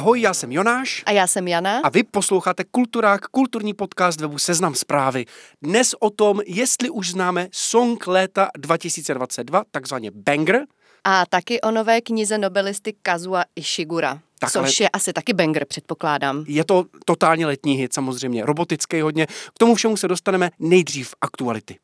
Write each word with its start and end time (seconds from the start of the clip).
Ahoj, 0.00 0.20
já 0.20 0.34
jsem 0.34 0.52
Jonáš. 0.52 1.02
A 1.06 1.10
já 1.10 1.26
jsem 1.26 1.48
Jana. 1.48 1.80
A 1.84 1.88
vy 1.88 2.02
posloucháte 2.02 2.64
Kulturák, 2.70 3.28
kulturní 3.28 3.74
podcast 3.74 4.20
webu 4.20 4.38
Seznam 4.38 4.74
zprávy. 4.74 5.26
Dnes 5.62 5.94
o 6.00 6.10
tom, 6.10 6.40
jestli 6.46 6.90
už 6.90 7.10
známe 7.10 7.48
song 7.52 8.06
léta 8.06 8.48
2022, 8.58 9.62
takzvaně 9.70 10.10
banger. 10.14 10.66
A 11.04 11.26
taky 11.26 11.60
o 11.60 11.70
nové 11.70 12.00
knize 12.00 12.38
nobelisty 12.38 12.94
Kazua 13.02 13.44
Ishigura. 13.56 14.18
Tak, 14.38 14.52
což 14.52 14.80
ale... 14.80 14.86
je 14.86 14.88
asi 14.88 15.12
taky 15.12 15.32
banger, 15.32 15.64
předpokládám. 15.64 16.44
Je 16.48 16.64
to 16.64 16.84
totálně 17.04 17.46
letní 17.46 17.74
hit, 17.74 17.94
samozřejmě, 17.94 18.46
robotický 18.46 19.00
hodně. 19.00 19.26
K 19.26 19.58
tomu 19.58 19.74
všemu 19.74 19.96
se 19.96 20.08
dostaneme 20.08 20.50
nejdřív 20.58 21.14
aktuality. 21.20 21.76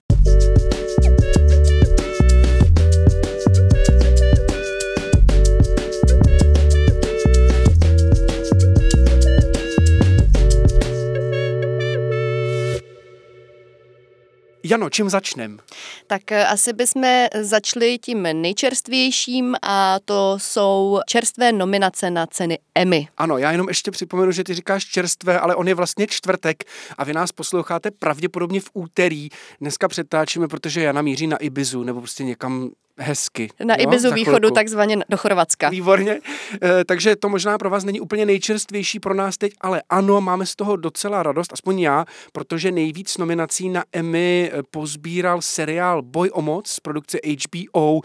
Jano, 14.69 14.91
čím 14.91 15.11
začnem? 15.11 15.59
Tak 16.07 16.33
eh, 16.33 16.47
asi 16.47 16.73
bychom 16.73 17.27
začali 17.41 17.99
tím 17.99 18.23
nejčerstvějším 18.23 19.57
a 19.63 19.99
to 20.05 20.39
jsou 20.41 21.01
čerstvé 21.07 21.53
nominace 21.53 22.11
na 22.11 22.27
ceny 22.27 22.59
Emmy. 22.75 23.09
Ano, 23.17 23.39
já 23.39 23.53
jenom 23.53 23.69
ještě 23.69 23.91
připomenu, 23.91 24.33
že 24.33 24.45
ty 24.45 24.55
říkáš 24.55 24.85
čerstvé, 24.85 25.41
ale 25.41 25.55
on 25.55 25.69
je 25.69 25.75
vlastně 25.75 26.07
čtvrtek 26.07 26.65
a 26.99 27.05
vy 27.05 27.13
nás 27.13 27.33
posloucháte 27.33 27.91
pravděpodobně 27.91 28.61
v 28.61 28.71
úterý. 28.73 29.29
Dneska 29.61 29.89
přetáčíme, 29.89 30.49
protože 30.49 30.83
Jana 30.83 31.03
míří 31.03 31.27
na 31.27 31.37
Ibizu 31.37 31.83
nebo 31.83 32.01
prostě 32.01 32.25
někam 32.25 32.71
hezky. 32.99 33.49
Na 33.65 33.75
jo, 33.75 33.83
Ibizu 33.83 34.13
východu, 34.13 34.51
takzvaně 34.51 34.97
do 35.09 35.17
Chorvatska. 35.17 35.69
Výborně. 35.69 36.21
E, 36.63 36.85
takže 36.85 37.17
to 37.17 37.29
možná 37.29 37.59
pro 37.59 37.71
vás 37.71 37.85
není 37.85 38.01
úplně 38.01 38.27
nejčerstvější 38.27 39.01
pro 39.01 39.15
nás 39.15 39.39
teď, 39.39 39.53
ale 39.61 39.83
ano, 39.91 40.21
máme 40.21 40.47
z 40.47 40.57
toho 40.57 40.77
docela 40.77 41.23
radost, 41.23 41.53
aspoň 41.53 41.81
já, 41.81 42.05
protože 42.33 42.73
nejvíc 42.73 43.19
nominací 43.19 43.69
na 43.69 43.85
Emmy 43.93 44.51
eh, 44.53 44.63
pozbíral 44.71 45.43
seriál 45.43 46.03
Boj 46.03 46.31
o 46.33 46.43
moc 46.43 46.71
z 46.71 46.81
produkce 46.81 47.19
HBO 47.25 48.01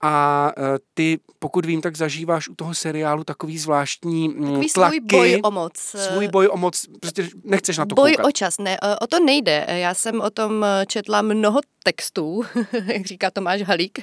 a 0.00 0.52
e, 0.58 0.78
ty, 0.94 1.18
pokud 1.38 1.66
vím, 1.66 1.80
tak 1.80 1.96
zažíváš 1.96 2.48
u 2.48 2.54
toho 2.54 2.74
seriálu 2.74 3.24
takový 3.24 3.58
zvláštní 3.58 4.28
mm, 4.28 4.46
takový 4.46 4.70
tlaky. 4.70 4.96
svůj 4.96 5.00
boj 5.00 5.40
o 5.42 5.50
moc. 5.50 5.72
Svůj 5.76 6.28
boj 6.28 6.48
o 6.52 6.56
moc, 6.56 6.86
prostě 7.00 7.28
nechceš 7.44 7.78
na 7.78 7.86
to 7.86 7.94
Boj 7.94 8.10
koukat. 8.10 8.26
o 8.26 8.32
čas, 8.32 8.58
ne, 8.58 8.78
o 9.00 9.06
to 9.06 9.24
nejde. 9.24 9.66
Já 9.68 9.94
jsem 9.94 10.20
o 10.20 10.30
tom 10.30 10.66
četla 10.86 11.22
mnoho 11.22 11.60
textů, 11.84 12.42
jak 12.86 13.06
říká 13.06 13.30
Tomáš 13.30 13.62
Halík, 13.62 13.98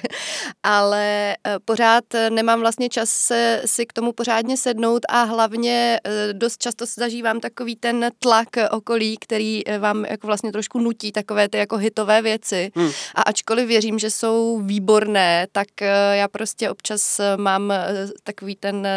ale 0.62 1.36
eh, 1.46 1.56
pořád 1.64 2.04
nemám 2.30 2.60
vlastně 2.60 2.88
čas 2.88 3.10
se, 3.10 3.62
si 3.64 3.86
k 3.86 3.92
tomu 3.92 4.12
pořádně 4.12 4.56
sednout 4.56 5.02
a 5.08 5.22
hlavně 5.22 6.00
eh, 6.04 6.32
dost 6.32 6.62
často 6.62 6.84
zažívám 6.98 7.40
takový 7.40 7.76
ten 7.76 8.10
tlak 8.18 8.48
okolí, 8.70 9.16
který 9.20 9.68
eh, 9.68 9.78
vám 9.78 10.04
jako 10.04 10.26
vlastně 10.26 10.52
trošku 10.52 10.78
nutí 10.78 11.12
takové 11.12 11.48
ty 11.48 11.58
jako 11.58 11.76
hitové 11.76 12.22
věci. 12.22 12.70
Hmm. 12.74 12.90
A 13.14 13.22
ačkoliv 13.22 13.68
věřím, 13.68 13.98
že 13.98 14.10
jsou 14.10 14.60
výborné, 14.64 15.46
tak 15.52 15.68
já 16.12 16.28
prostě 16.28 16.70
občas 16.70 17.20
mám 17.36 17.72
takový 18.22 18.56
ten 18.56 18.88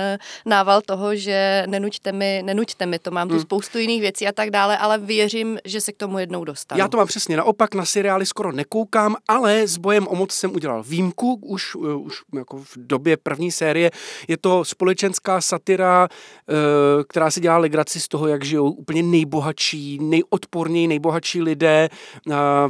nával 0.45 0.81
toho, 0.81 1.15
že 1.15 1.63
nenuďte 1.67 2.11
mi, 2.11 2.41
nenuďte 2.45 2.85
mi 2.85 2.99
to, 2.99 3.11
mám 3.11 3.27
tu 3.27 3.33
hmm. 3.33 3.43
spoustu 3.43 3.77
jiných 3.77 4.01
věcí 4.01 4.27
a 4.27 4.31
tak 4.31 4.49
dále, 4.49 4.77
ale 4.77 4.97
věřím, 4.97 5.59
že 5.65 5.81
se 5.81 5.91
k 5.91 5.97
tomu 5.97 6.19
jednou 6.19 6.43
dostanu. 6.43 6.79
Já 6.79 6.87
to 6.87 6.97
mám 6.97 7.07
přesně 7.07 7.37
naopak, 7.37 7.75
na 7.75 7.85
seriály 7.85 8.25
skoro 8.25 8.51
ne 8.51 8.61
nekoukám, 8.71 9.15
ale 9.27 9.67
s 9.67 9.77
bojem 9.77 10.07
o 10.07 10.15
moc 10.15 10.31
jsem 10.31 10.55
udělal 10.55 10.83
výjimku, 10.83 11.20
už, 11.25 11.75
eh, 11.75 11.95
už 11.95 12.21
jako 12.33 12.57
v 12.57 12.77
době 12.77 13.17
první 13.17 13.51
série. 13.51 13.91
Je 14.27 14.37
to 14.37 14.65
společenská 14.65 15.41
satira, 15.41 16.07
eh, 16.11 16.53
která 17.07 17.31
se 17.31 17.39
dělá 17.39 17.57
legraci 17.57 17.99
z 17.99 18.07
toho, 18.07 18.27
jak 18.27 18.45
žijou 18.45 18.71
úplně 18.71 19.03
nejbohatší, 19.03 19.99
nejodporněji 20.01 20.87
nejbohatší 20.87 21.41
lidé. 21.41 21.89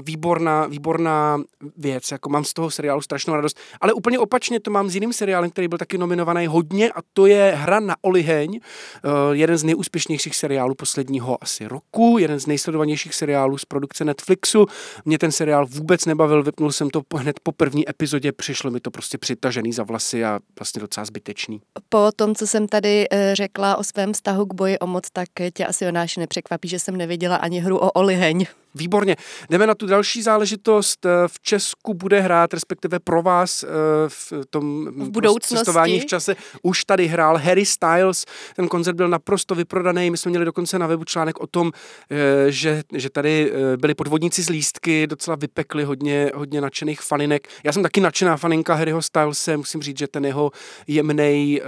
Výborná, 0.04 0.68
výborná 0.68 1.42
věc, 1.78 2.12
jako 2.12 2.30
mám 2.30 2.44
z 2.44 2.54
toho 2.54 2.72
seriálu 2.72 3.02
strašnou 3.02 3.36
radost. 3.36 3.60
Ale 3.82 3.94
úplně 3.94 4.20
opačně 4.20 4.60
to 4.60 4.72
mám 4.72 4.90
s 4.90 4.96
jiným 4.96 5.14
seriálem, 5.14 5.50
který 5.50 5.68
byl 5.68 5.78
taky 5.78 5.98
nominovaný 5.98 6.48
hodně 6.48 6.92
a 6.92 7.00
to 7.14 7.26
je 7.26 7.54
Hra 7.56 7.80
na 7.80 7.96
oliheň, 8.02 8.60
eh, 8.60 9.10
jeden 9.32 9.58
z 9.58 9.64
nejúspěšnějších 9.64 10.36
seriálů 10.36 10.76
posledního 10.76 11.38
asi 11.42 11.68
roku, 11.68 12.18
jeden 12.20 12.40
z 12.40 12.48
nejsledovanějších 12.48 13.16
seriálů 13.16 13.58
z 13.58 13.66
produkce 13.66 14.06
Netflixu. 14.06 14.66
Mě 15.06 15.18
ten 15.18 15.32
seriál 15.32 15.66
vůbec 15.66 16.06
nebavil, 16.06 16.44
vypnul 16.44 16.72
jsem 16.72 16.90
to 16.90 17.02
hned 17.16 17.40
po 17.44 17.52
první 17.52 17.90
epizodě, 17.90 18.32
přišlo 18.42 18.72
mi 18.72 18.80
to 18.80 18.92
prostě 18.92 19.18
přitažený 19.18 19.74
za 19.74 19.84
vlasy 19.84 20.26
a 20.26 20.40
vlastně 20.60 20.82
docela 20.82 21.06
zbytečný. 21.06 21.62
Po 21.90 22.12
tom, 22.16 22.36
co 22.36 22.48
jsem 22.48 22.68
tady 22.68 23.06
eh, 23.12 23.36
řekla 23.36 23.76
o 23.76 23.84
svém 23.84 24.14
vztahu 24.14 24.46
k 24.46 24.54
boji 24.54 24.80
o 24.80 24.88
moc, 24.88 25.10
tak 25.14 25.30
tě 25.54 25.66
asi 25.66 25.86
Jonáši 25.86 26.20
nepřekvapí, 26.20 26.68
že 26.68 26.80
jsem 26.80 26.98
neviděla 26.98 27.36
ani 27.36 27.60
hru 27.60 27.78
o 27.78 27.92
Oliheň. 27.92 28.46
Výborně. 28.76 29.16
Jdeme 29.50 29.68
na 29.68 29.76
tu 29.76 29.86
další 29.88 30.22
záležitost. 30.22 31.06
V 31.28 31.40
Česku 31.42 31.94
bude 31.94 32.20
hrát, 32.20 32.54
respektive 32.54 33.00
pro 33.00 33.22
vás 33.22 33.64
eh, 33.64 33.68
v 34.08 34.34
tom 34.50 34.86
v 34.86 35.10
budoucnosti. 35.10 35.56
cestování 35.56 36.00
v 36.00 36.06
čase 36.06 36.36
už 36.64 36.86
tady 36.86 37.08
hrál 37.08 37.38
Harry 37.38 37.66
Styles. 37.66 38.26
Ten 38.56 38.68
koncert 38.68 38.96
byl 38.96 39.08
naprosto 39.08 39.56
vyprodaný. 39.56 40.12
My 40.12 40.18
jsme 40.18 40.30
měli 40.30 40.46
dokonce 40.46 40.80
na 40.80 40.88
webu 40.88 41.04
článek 41.04 41.40
o 41.40 41.48
tom, 41.48 41.72
eh, 42.12 42.52
že, 42.52 42.84
že 42.94 43.10
tady 43.10 43.52
eh, 43.52 43.78
byli 43.78 43.94
podvodníci 43.94 44.44
z 44.44 44.50
lístky, 44.50 45.08
docela 45.08 45.36
vypekli 45.36 45.84
hodně, 45.84 46.32
hodně 46.36 46.62
nadšených 46.62 47.02
faninek. 47.02 47.48
Já 47.64 47.72
jsem 47.72 47.84
taky 47.84 48.02
nadšená 48.02 48.38
faninka 48.38 48.74
Harryho 48.74 49.02
Stylese. 49.02 49.58
Musím 49.58 49.82
říct, 49.82 49.98
že 49.98 50.08
ten 50.08 50.26
jeho 50.26 50.52
jemnej, 50.88 51.62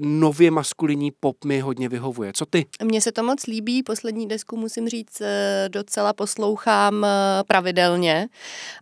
nově 0.00 0.50
maskulinní 0.50 1.10
pop 1.20 1.44
mi 1.44 1.60
hodně 1.60 1.88
vyhovuje. 1.88 2.32
Co 2.34 2.46
ty? 2.46 2.66
Mně 2.84 3.00
se 3.00 3.12
to 3.12 3.22
moc 3.22 3.46
líbí. 3.46 3.82
Poslední 3.82 4.28
desku 4.28 4.56
musím 4.56 4.88
říct 4.88 5.22
docela 5.68 6.12
poslouchám 6.26 7.04
eh, 7.04 7.42
pravidelně 7.46 8.28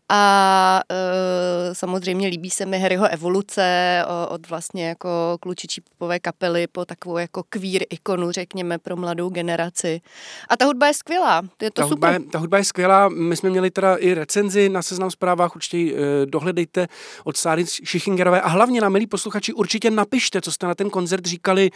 a 0.09 0.81
e, 0.91 1.75
samozřejmě 1.75 2.28
líbí 2.28 2.50
se 2.50 2.66
mi 2.66 2.78
Harryho 2.78 3.09
evoluce 3.09 4.05
od 4.28 4.49
vlastně 4.49 4.88
jako 4.88 5.38
klučičí 5.41 5.81
popové 5.81 6.19
kapely 6.19 6.66
po 6.66 6.84
takovou 6.84 7.19
jako 7.19 7.43
queer 7.49 7.82
ikonu, 7.91 8.31
řekněme, 8.31 8.78
pro 8.78 8.97
mladou 8.97 9.28
generaci. 9.28 10.00
A 10.49 10.56
ta 10.56 10.65
hudba 10.65 10.87
je 10.87 10.94
skvělá, 10.94 11.43
je 11.62 11.71
to 11.71 11.82
ta 11.82 11.88
super. 11.88 12.10
Hudba 12.10 12.25
je, 12.25 12.31
ta 12.31 12.38
hudba 12.38 12.59
je 12.59 12.65
skvělá, 12.65 13.09
my 13.09 13.37
jsme 13.37 13.50
měli 13.50 13.71
teda 13.71 13.97
i 13.97 14.15
recenzi 14.15 14.69
na 14.69 14.82
seznam 14.82 15.11
zprávách, 15.11 15.56
určitě 15.56 15.76
e, 15.76 16.26
dohledejte 16.26 16.87
od 17.25 17.37
Sáry 17.37 17.66
Šichingerové 17.66 18.41
a 18.41 18.49
hlavně 18.49 18.81
na 18.81 18.88
milí 18.88 19.06
posluchači 19.06 19.53
určitě 19.53 19.91
napište, 19.91 20.41
co 20.41 20.53
jste 20.53 20.66
na 20.66 20.75
ten 20.75 20.91
koncert 20.91 21.26
říkali, 21.26 21.71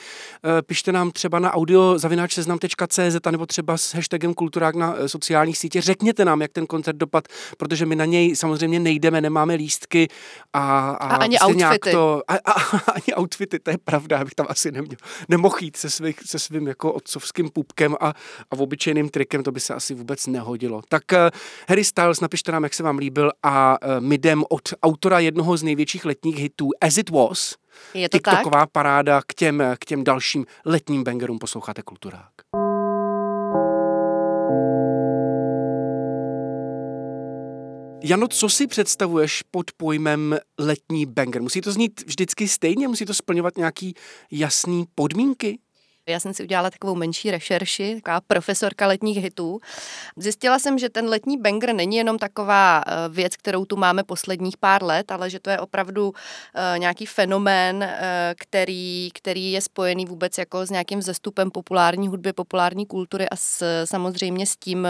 e, 0.59 0.63
pište 0.63 0.93
nám 0.93 1.11
třeba 1.11 1.39
na 1.39 1.53
audio 1.53 1.99
zavináčseznam.cz 1.99 3.17
nebo 3.31 3.47
třeba 3.47 3.77
s 3.77 3.95
hashtagem 3.95 4.35
kulturák 4.35 4.75
na 4.75 4.95
sociálních 5.07 5.58
sítích, 5.59 5.83
řekněte 5.83 6.25
nám, 6.25 6.43
jak 6.43 6.53
ten 6.53 6.67
koncert 6.67 6.97
dopad, 6.97 7.29
protože 7.57 7.87
my 7.87 7.97
na 7.97 8.05
něj 8.05 8.37
samozřejmě 8.37 8.81
nejdeme, 8.81 9.21
nemáme 9.21 9.55
lístky 9.55 10.09
a, 10.53 10.91
a, 10.91 10.93
a 10.93 11.17
ani 11.17 11.37
prostě 11.39 11.65
outfity. 11.65 11.91
To, 11.91 12.23
a, 12.29 12.35
a, 12.35 12.53
a, 12.53 12.93
ani 12.93 13.17
outfity, 13.19 13.59
to 13.59 13.71
je 13.71 13.79
pravda, 13.85 14.19
abych 14.19 14.35
tam 14.35 14.47
asi 14.49 14.73
neměl, 14.73 14.99
nemohl 15.29 15.57
jít 15.61 15.77
se, 15.77 15.91
svý, 15.91 16.15
se 16.27 16.39
svým 16.39 16.67
jako 16.67 16.93
otcovským 16.93 17.51
pupkem 17.51 17.97
a, 18.01 18.09
a 18.51 18.59
obyčejným 18.59 19.09
trikem, 19.09 19.43
to 19.43 19.53
by 19.53 19.61
se 19.61 19.75
asi 19.75 19.95
vůbec 19.95 20.27
nehodilo. 20.27 20.83
Tak 20.89 21.03
uh, 21.13 21.19
Harry 21.69 21.85
Styles, 21.85 22.21
napište 22.21 22.53
nám, 22.53 22.63
jak 22.63 22.75
se 22.75 22.83
vám 22.83 22.99
líbil 22.99 23.33
a 23.43 23.77
uh, 23.83 24.01
my 24.01 24.15
jdem 24.15 24.45
od 24.49 24.69
autora 24.83 25.19
jednoho 25.19 25.57
z 25.57 25.63
největších 25.63 26.05
letních 26.05 26.37
hitů 26.39 26.69
As 26.81 26.97
It 26.99 27.11
Was, 27.11 27.55
je 27.95 28.09
to 28.09 28.19
TikToková 28.19 28.61
tak? 28.61 28.71
paráda 28.71 29.21
k 29.27 29.35
těm, 29.35 29.63
k 29.79 29.85
těm 29.85 30.05
dalším 30.05 30.47
letním 30.65 31.05
bangerům 31.05 31.39
posloucháte 31.39 31.83
Kulturák. 31.83 32.33
Jano, 38.03 38.29
co 38.29 38.49
si 38.49 38.67
představuješ 38.67 39.43
pod 39.51 39.73
pojmem 39.77 40.39
letní 40.59 41.07
banger? 41.07 41.43
Musí 41.43 41.61
to 41.61 41.73
znít 41.73 42.05
vždycky 42.07 42.49
stejně? 42.49 42.89
Musí 42.89 43.05
to 43.05 43.15
splňovat 43.15 43.57
nějaký 43.57 43.95
jasný 44.31 44.85
podmínky? 44.95 45.59
Já 46.09 46.21
jsem 46.21 46.35
si 46.35 46.43
udělala 46.43 46.71
takovou 46.71 46.95
menší 46.95 47.31
rešerši, 47.31 47.95
taková 47.95 48.21
profesorka 48.21 48.87
letních 48.87 49.19
hitů. 49.19 49.61
Zjistila 50.17 50.59
jsem, 50.59 50.79
že 50.79 50.89
ten 50.89 51.09
letní 51.09 51.39
banger 51.39 51.75
není 51.75 51.97
jenom 51.97 52.19
taková 52.19 52.83
eh, 52.87 52.93
věc, 53.09 53.37
kterou 53.37 53.65
tu 53.65 53.77
máme 53.77 54.03
posledních 54.05 54.57
pár 54.57 54.83
let, 54.83 55.13
ale 55.13 55.31
že 55.31 55.41
to 55.41 55.51
je 55.51 55.59
opravdu 55.59 56.09
uh, 56.09 56.15
nějaký 56.79 57.07
fenomén, 57.07 57.77
uh, 57.77 57.89
který, 58.39 59.11
který 59.15 59.53
je 59.53 59.61
spojený 59.61 60.07
vůbec 60.07 60.39
jako 60.39 60.67
s 60.67 60.71
nějakým 60.71 61.03
zestupem 61.03 61.51
populární 61.51 62.09
hudby, 62.09 62.33
populární 62.33 62.87
kultury 62.87 63.29
a 63.29 63.37
s, 63.37 63.85
samozřejmě 63.85 64.47
s 64.47 64.57
tím 64.57 64.89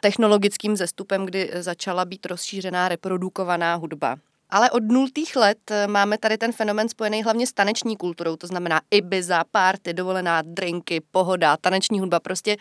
technologickým 0.00 0.76
zestupem, 0.76 1.26
kdy 1.26 1.50
začala 1.54 2.04
být 2.04 2.26
rozšířená 2.26 2.88
reprodukovaná 2.88 3.74
hudba. 3.74 4.16
Ale 4.50 4.70
od 4.70 4.82
nultých 4.82 5.36
let 5.36 5.58
eh, 5.70 5.86
máme 5.86 6.18
tady 6.18 6.38
ten 6.38 6.52
fenomen 6.52 6.88
spojený 6.88 7.22
hlavně 7.22 7.46
s 7.46 7.52
taneční 7.52 7.96
kulturou, 7.96 8.36
to 8.36 8.46
znamená 8.46 8.80
Ibiza, 8.90 9.44
party, 9.52 9.94
dovolená, 9.94 10.42
drinky, 10.42 11.00
pohoda, 11.10 11.56
taneční 11.56 12.00
hudba, 12.00 12.20
prostě 12.20 12.56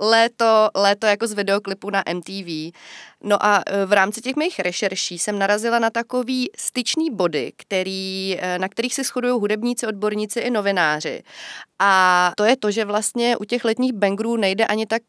léto, 0.00 0.68
léto 0.74 1.06
jako 1.06 1.26
z 1.26 1.32
videoklipu 1.32 1.90
na 1.90 2.02
MTV. 2.14 2.72
No 3.22 3.44
a 3.44 3.62
e, 3.66 3.86
v 3.86 3.92
rámci 3.92 4.20
těch 4.20 4.36
mých 4.36 4.58
rešerší 4.58 5.18
jsem 5.18 5.38
narazila 5.38 5.78
na 5.78 5.90
takový 5.90 6.50
styčný 6.58 7.10
body, 7.10 7.52
který, 7.56 8.36
e, 8.40 8.58
na 8.58 8.68
kterých 8.68 8.94
se 8.94 9.02
shodují 9.04 9.32
hudebníci, 9.40 9.86
odborníci 9.86 10.40
i 10.40 10.50
novináři. 10.50 11.22
A 11.78 12.32
to 12.36 12.44
je 12.44 12.56
to, 12.56 12.70
že 12.70 12.84
vlastně 12.84 13.36
u 13.36 13.44
těch 13.44 13.64
letních 13.64 13.92
bangrů 13.92 14.36
nejde 14.36 14.66
ani 14.66 14.86
tak 14.86 15.02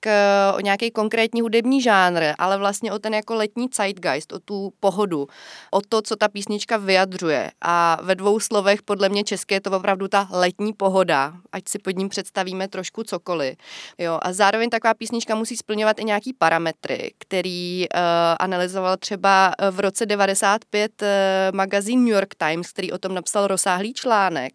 o 0.57 0.59
nějaký 0.59 0.91
konkrétní 0.91 1.41
hudební 1.41 1.81
žánr, 1.81 2.21
ale 2.37 2.57
vlastně 2.57 2.91
o 2.91 2.99
ten 2.99 3.13
jako 3.13 3.35
letní 3.35 3.67
zeitgeist, 3.75 4.33
o 4.33 4.39
tu 4.39 4.73
pohodu, 4.79 5.27
o 5.71 5.81
to, 5.81 6.01
co 6.01 6.15
ta 6.19 6.27
písnička 6.27 6.77
vyjadřuje. 6.77 7.51
A 7.62 7.98
ve 8.01 8.16
dvou 8.16 8.39
slovech 8.39 8.81
podle 8.81 9.10
mě 9.10 9.24
české 9.24 9.56
je 9.56 9.62
to 9.62 9.71
opravdu 9.71 10.07
ta 10.07 10.27
letní 10.31 10.74
pohoda, 10.74 11.33
ať 11.51 11.63
si 11.69 11.80
pod 11.80 11.98
ním 11.98 12.10
představíme 12.10 12.68
trošku 12.68 13.04
cokoliv. 13.04 13.56
Jo, 13.98 14.19
a 14.21 14.33
zároveň 14.33 14.69
taková 14.69 14.94
písnička 14.94 15.36
musí 15.36 15.57
splňovat 15.57 16.00
i 16.00 16.04
nějaký 16.04 16.33
parametry, 16.33 17.13
který 17.18 17.86
uh, 17.89 18.00
analyzoval 18.39 18.98
třeba 18.98 19.54
eh, 19.60 19.71
v 19.71 19.80
roce 19.80 20.06
95 20.06 21.01
uh, 21.01 21.07
eh, 21.07 21.51
magazín 21.54 22.00
New 22.06 22.13
York 22.13 22.36
Times, 22.36 22.71
který 22.71 22.92
o 22.92 22.98
tom 22.98 23.13
napsal 23.13 23.48
rozsáhlý 23.48 23.94
článek. 23.94 24.54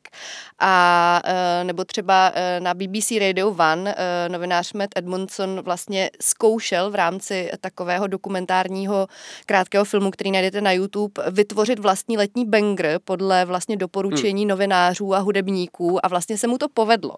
A 0.58 1.22
uh, 1.24 1.66
nebo 1.66 1.84
třeba 1.84 2.30
uh, 2.30 2.64
na 2.64 2.74
BBC 2.74 3.10
Radio 3.20 3.48
One 3.48 3.94
uh, 3.94 4.32
novinář 4.32 4.72
Matt 4.72 4.98
Edmondson 4.98 5.60
vlastně 5.60 6.10
zkoušel 6.20 6.90
v 6.90 6.94
rámci 6.94 7.50
takového 7.60 8.06
dokumentárního 8.06 9.06
krátkého 9.46 9.84
filmu, 9.84 10.10
který 10.10 10.30
najdete 10.30 10.60
na 10.60 10.72
YouTube, 10.72 11.22
vytvořit 11.30 11.53
vlastní 11.78 12.16
letní 12.16 12.44
banger 12.44 13.00
podle 13.04 13.44
vlastně 13.44 13.76
doporučení 13.76 14.42
hmm. 14.42 14.48
novinářů 14.48 15.14
a 15.14 15.18
hudebníků 15.18 16.06
a 16.06 16.08
vlastně 16.08 16.38
se 16.38 16.46
mu 16.46 16.58
to 16.58 16.68
povedlo. 16.68 17.16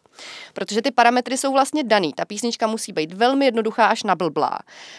Protože 0.54 0.82
ty 0.82 0.90
parametry 0.90 1.38
jsou 1.38 1.52
vlastně 1.52 1.84
daný. 1.84 2.12
Ta 2.12 2.24
písnička 2.24 2.66
musí 2.66 2.92
být 2.92 3.12
velmi 3.12 3.44
jednoduchá 3.44 3.86
až 3.86 4.02
nablblá. 4.02 4.58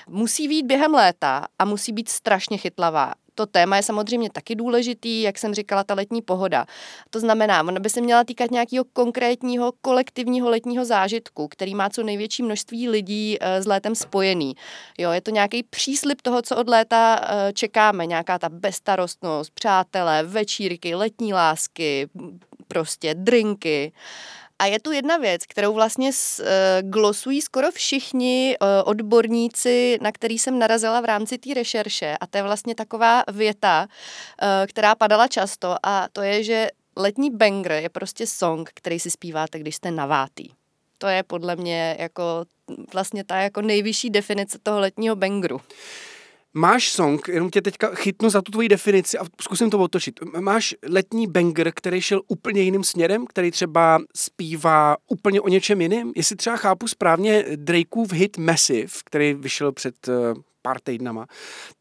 Musí 0.10 0.48
být 0.48 0.66
během 0.66 0.94
léta 0.94 1.46
a 1.60 1.66
musí 1.66 1.94
být 1.94 2.10
strašně 2.10 2.58
chytlavá. 2.58 3.14
To 3.38 3.46
téma 3.46 3.78
je 3.78 3.84
samozřejmě 3.84 4.30
taky 4.30 4.56
důležitý, 4.56 5.22
jak 5.22 5.38
jsem 5.38 5.54
říkala, 5.54 5.84
ta 5.84 5.94
letní 5.94 6.22
pohoda. 6.22 6.66
To 7.10 7.20
znamená, 7.20 7.64
ona 7.64 7.80
by 7.80 7.90
se 7.90 8.02
měla 8.02 8.24
týkat 8.24 8.52
nějakého 8.52 8.86
konkrétního 8.94 9.74
kolektivního 9.82 10.50
letního 10.50 10.86
zážitku, 10.86 11.48
který 11.48 11.76
má 11.76 11.90
co 11.90 12.04
největší 12.04 12.44
množství 12.44 12.90
lidí 12.90 13.38
eh, 13.40 13.62
s 13.62 13.68
létem 13.68 13.96
spojený. 13.96 14.56
Jo, 14.98 15.12
je 15.12 15.22
to 15.22 15.32
nějaký 15.32 15.64
příslip 15.64 16.22
toho, 16.22 16.42
co 16.42 16.58
od 16.58 16.70
léta 16.70 17.22
eh, 17.22 17.54
čekáme, 17.54 18.06
nějaká 18.06 18.40
ta 18.40 18.50
bestarostnost, 18.50 19.52
přátelé, 19.54 20.24
večírky, 20.24 20.96
letní 20.96 21.34
lásky, 21.34 22.10
prostě 22.68 23.14
drinky. 23.14 23.92
A 24.60 24.66
je 24.66 24.80
tu 24.80 24.92
jedna 24.92 25.18
věc, 25.18 25.46
kterou 25.46 25.74
vlastně 25.74 26.10
uh, 26.10 26.46
glosují 26.82 27.42
skoro 27.42 27.72
všichni 27.72 28.58
uh, 28.62 28.68
odborníci, 28.90 29.98
na 30.02 30.12
který 30.12 30.40
jsem 30.40 30.60
narazila 30.60 31.02
v 31.02 31.06
rámci 31.06 31.38
té 31.38 31.54
rešerše. 31.54 32.18
A 32.22 32.28
to 32.28 32.38
je 32.38 32.44
vlastně 32.44 32.76
taková 32.76 33.24
věta, 33.32 33.88
uh, 33.88 34.48
která 34.68 34.96
padala 34.96 35.28
často 35.28 35.76
a 35.84 36.08
to 36.14 36.22
je, 36.22 36.44
že 36.44 36.68
letní 36.96 37.32
banger 37.32 37.72
je 37.72 37.90
prostě 37.90 38.28
song, 38.28 38.70
který 38.74 39.00
si 39.00 39.12
zpíváte, 39.12 39.60
když 39.60 39.76
jste 39.76 39.92
navátý. 39.92 40.50
To 40.98 41.08
je 41.08 41.24
podle 41.24 41.56
mě 41.56 41.98
jako 42.00 42.46
vlastně 42.94 43.24
ta 43.24 43.38
jako 43.38 43.62
nejvyšší 43.62 44.10
definice 44.10 44.60
toho 44.64 44.80
letního 44.80 45.16
bangru. 45.16 45.62
Máš 46.54 46.92
song, 46.92 47.28
jenom 47.28 47.50
tě 47.50 47.62
teďka 47.62 47.96
chytnu 47.96 48.30
za 48.30 48.42
tu 48.42 48.52
tvoji 48.52 48.70
definici 48.70 49.18
a 49.18 49.26
zkusím 49.42 49.70
to 49.70 49.80
otočit. 49.80 50.20
Máš 50.40 50.76
letní 50.90 51.28
banger, 51.28 51.72
který 51.76 52.02
šel 52.02 52.22
úplně 52.28 52.62
jiným 52.62 52.84
směrem, 52.84 53.26
který 53.28 53.52
třeba 53.52 54.00
zpívá 54.16 54.98
úplně 55.08 55.42
o 55.42 55.48
něčem 55.48 55.82
jiném? 55.82 56.12
Jestli 56.16 56.36
třeba 56.36 56.58
chápu 56.58 56.88
správně 56.88 57.46
Drakeův 57.56 58.14
hit 58.14 58.38
Massive, 58.38 58.94
který 59.06 59.34
vyšel 59.34 59.72
před 59.72 60.08
uh, 60.08 60.14
pár 60.62 60.80
týdnama, 60.80 61.26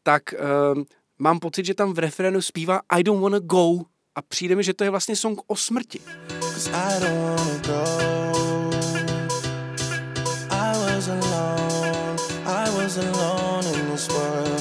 tak 0.03 0.23
uh, 0.33 0.83
mám 1.19 1.39
pocit, 1.39 1.65
že 1.65 1.73
tam 1.73 1.93
v 1.93 1.99
referenu 1.99 2.41
zpívá 2.41 2.81
I 2.89 3.03
don't 3.03 3.21
wanna 3.21 3.39
go 3.39 3.79
a 4.15 4.21
přijde 4.21 4.55
mi, 4.55 4.63
že 4.63 4.73
to 4.73 4.83
je 4.83 4.89
vlastně 4.89 5.15
song 5.15 5.39
o 5.47 5.55
smrti. 5.55 5.99
I 6.73 6.99
don't 6.99 7.39
wanna 7.39 7.57
go. 7.67 8.17
I 10.49 10.77
was 10.77 11.09
alone, 11.09 12.17
I 12.45 12.69
was 12.69 12.97
alone 12.97 13.79
in 13.79 13.91
this 13.91 14.07
world. 14.07 14.56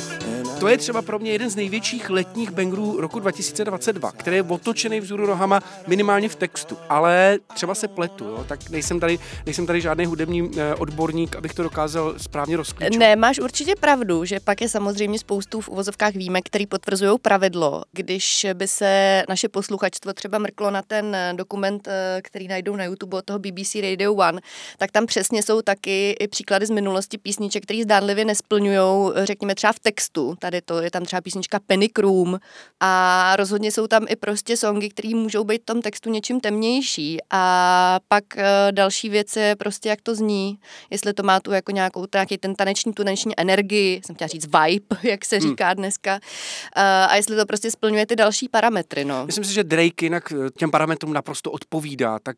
To 0.67 0.71
je 0.71 0.79
třeba 0.79 1.03
pro 1.03 1.19
mě 1.19 1.33
jeden 1.33 1.51
z 1.51 1.57
největších 1.57 2.11
letních 2.11 2.51
bangrů 2.51 3.01
roku 3.01 3.21
2022, 3.21 4.13
který 4.13 4.37
je 4.37 4.43
otočený 4.43 5.01
vzhůru 5.01 5.27
nohama 5.27 5.61
minimálně 5.87 6.29
v 6.29 6.35
textu, 6.35 6.77
ale 6.89 7.39
třeba 7.55 7.75
se 7.75 7.89
pletu, 7.89 8.25
jo? 8.25 8.45
tak 8.49 8.71
nejsem 8.71 9.01
tady, 9.01 9.19
nejsem 9.47 9.67
tady 9.67 9.81
žádný 9.81 10.07
hudební 10.07 10.51
eh, 10.57 10.75
odborník, 10.75 11.37
abych 11.37 11.55
to 11.55 11.63
dokázal 11.63 12.15
správně 12.17 12.57
rozklíčit. 12.57 12.99
Ne, 12.99 13.17
máš 13.17 13.39
určitě 13.39 13.75
pravdu, 13.81 14.25
že 14.25 14.41
pak 14.41 14.61
je 14.61 14.69
samozřejmě 14.69 15.19
spoustu 15.19 15.61
v 15.61 15.69
uvozovkách 15.69 16.15
výjimek, 16.15 16.45
který 16.47 16.67
potvrzují 16.67 17.19
pravidlo. 17.23 17.83
Když 17.93 18.47
by 18.55 18.69
se 18.69 19.23
naše 19.29 19.49
posluchačstvo 19.49 20.13
třeba 20.13 20.39
mrklo 20.39 20.71
na 20.71 20.83
ten 20.83 21.15
eh, 21.15 21.33
dokument, 21.35 21.89
eh, 21.89 22.21
který 22.23 22.49
najdou 22.49 22.77
na 22.77 22.85
YouTube 22.85 23.17
od 23.17 23.25
toho 23.25 23.39
BBC 23.39 23.75
Radio 23.75 24.15
One, 24.15 24.41
tak 24.79 24.91
tam 24.91 25.07
přesně 25.07 25.43
jsou 25.43 25.63
taky 25.63 26.11
i 26.11 26.29
příklady 26.29 26.67
z 26.67 26.71
minulosti 26.71 27.19
písniček, 27.19 27.63
které 27.63 27.83
zdánlivě 27.83 28.25
nesplňují, 28.25 29.13
řekněme 29.25 29.55
třeba 29.55 29.73
v 29.73 29.81
textu 29.81 30.35
tady 30.39 30.56
to 30.63 30.81
je 30.81 30.91
tam 30.91 31.05
třeba 31.05 31.21
písnička 31.21 31.61
Penny 31.67 31.89
Room 31.99 32.39
a 32.81 33.37
rozhodně 33.37 33.73
jsou 33.73 33.87
tam 33.87 34.07
i 34.09 34.17
prostě 34.17 34.57
songy, 34.57 34.89
které 34.89 35.09
můžou 35.15 35.45
být 35.45 35.63
v 35.63 35.65
tom 35.65 35.83
textu 35.83 36.11
něčím 36.11 36.41
temnější 36.41 37.19
a 37.31 38.01
pak 38.09 38.25
uh, 38.37 38.43
další 38.71 39.09
věc 39.09 39.37
je 39.37 39.57
prostě 39.57 39.89
jak 39.89 40.03
to 40.03 40.15
zní, 40.15 40.59
jestli 40.91 41.13
to 41.13 41.23
má 41.23 41.41
tu 41.41 41.53
jako 41.53 41.71
nějakou 41.73 42.07
nějaký 42.15 42.39
ten 42.39 42.55
taneční, 42.55 42.93
tu 42.93 43.05
taneční 43.05 43.33
energii, 43.37 44.01
jsem 44.07 44.15
chtěla 44.15 44.29
říct 44.29 44.47
vibe, 44.47 44.97
jak 45.03 45.25
se 45.25 45.37
hmm. 45.37 45.51
říká 45.51 45.67
hmm. 45.67 45.77
dneska 45.77 46.15
uh, 46.15 46.83
a 46.83 47.17
jestli 47.17 47.37
to 47.37 47.47
prostě 47.47 47.71
splňuje 47.71 48.07
ty 48.07 48.17
další 48.17 48.49
parametry, 48.49 49.05
no. 49.05 49.27
Myslím 49.27 49.45
si, 49.45 49.53
že 49.53 49.65
Drake 49.65 50.07
jinak 50.07 50.33
eh, 50.33 50.51
těm 50.59 50.71
parametrům 50.71 51.13
naprosto 51.13 51.51
odpovídá, 51.51 52.19
tak 52.19 52.37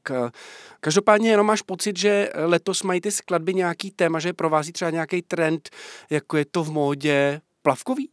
každopádně 0.80 1.30
jenom 1.30 1.46
máš 1.46 1.62
pocit, 1.62 1.98
že 1.98 2.30
letos 2.34 2.82
mají 2.82 3.00
ty 3.00 3.10
skladby 3.10 3.54
nějaký 3.54 3.90
téma, 3.90 4.18
že 4.18 4.32
provází 4.32 4.72
třeba 4.72 4.90
nějaký 4.90 5.22
trend, 5.22 5.70
jako 6.10 6.36
je 6.36 6.44
to 6.50 6.64
v 6.64 6.70
módě, 6.70 7.40
plavkový? 7.68 8.10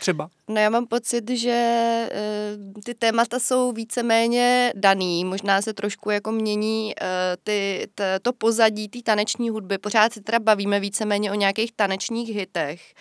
Třeba? 0.00 0.28
No 0.48 0.60
já 0.60 0.70
mám 0.70 0.86
pocit, 0.86 1.30
že 1.30 1.50
e, 1.50 2.82
ty 2.84 2.94
témata 2.94 3.38
jsou 3.38 3.72
víceméně 3.72 4.72
daný, 4.76 5.24
možná 5.24 5.62
se 5.62 5.74
trošku 5.74 6.10
jako 6.10 6.32
mění 6.32 6.92
e, 6.92 7.04
ty, 7.44 7.88
t, 7.94 8.18
to 8.22 8.32
pozadí 8.32 8.88
té 8.88 8.98
taneční 9.02 9.50
hudby. 9.50 9.78
Pořád 9.78 10.12
se 10.12 10.20
teda 10.20 10.38
bavíme 10.38 10.80
víceméně 10.80 11.32
o 11.32 11.34
nějakých 11.34 11.72
tanečních 11.72 12.36
hitech. 12.36 12.94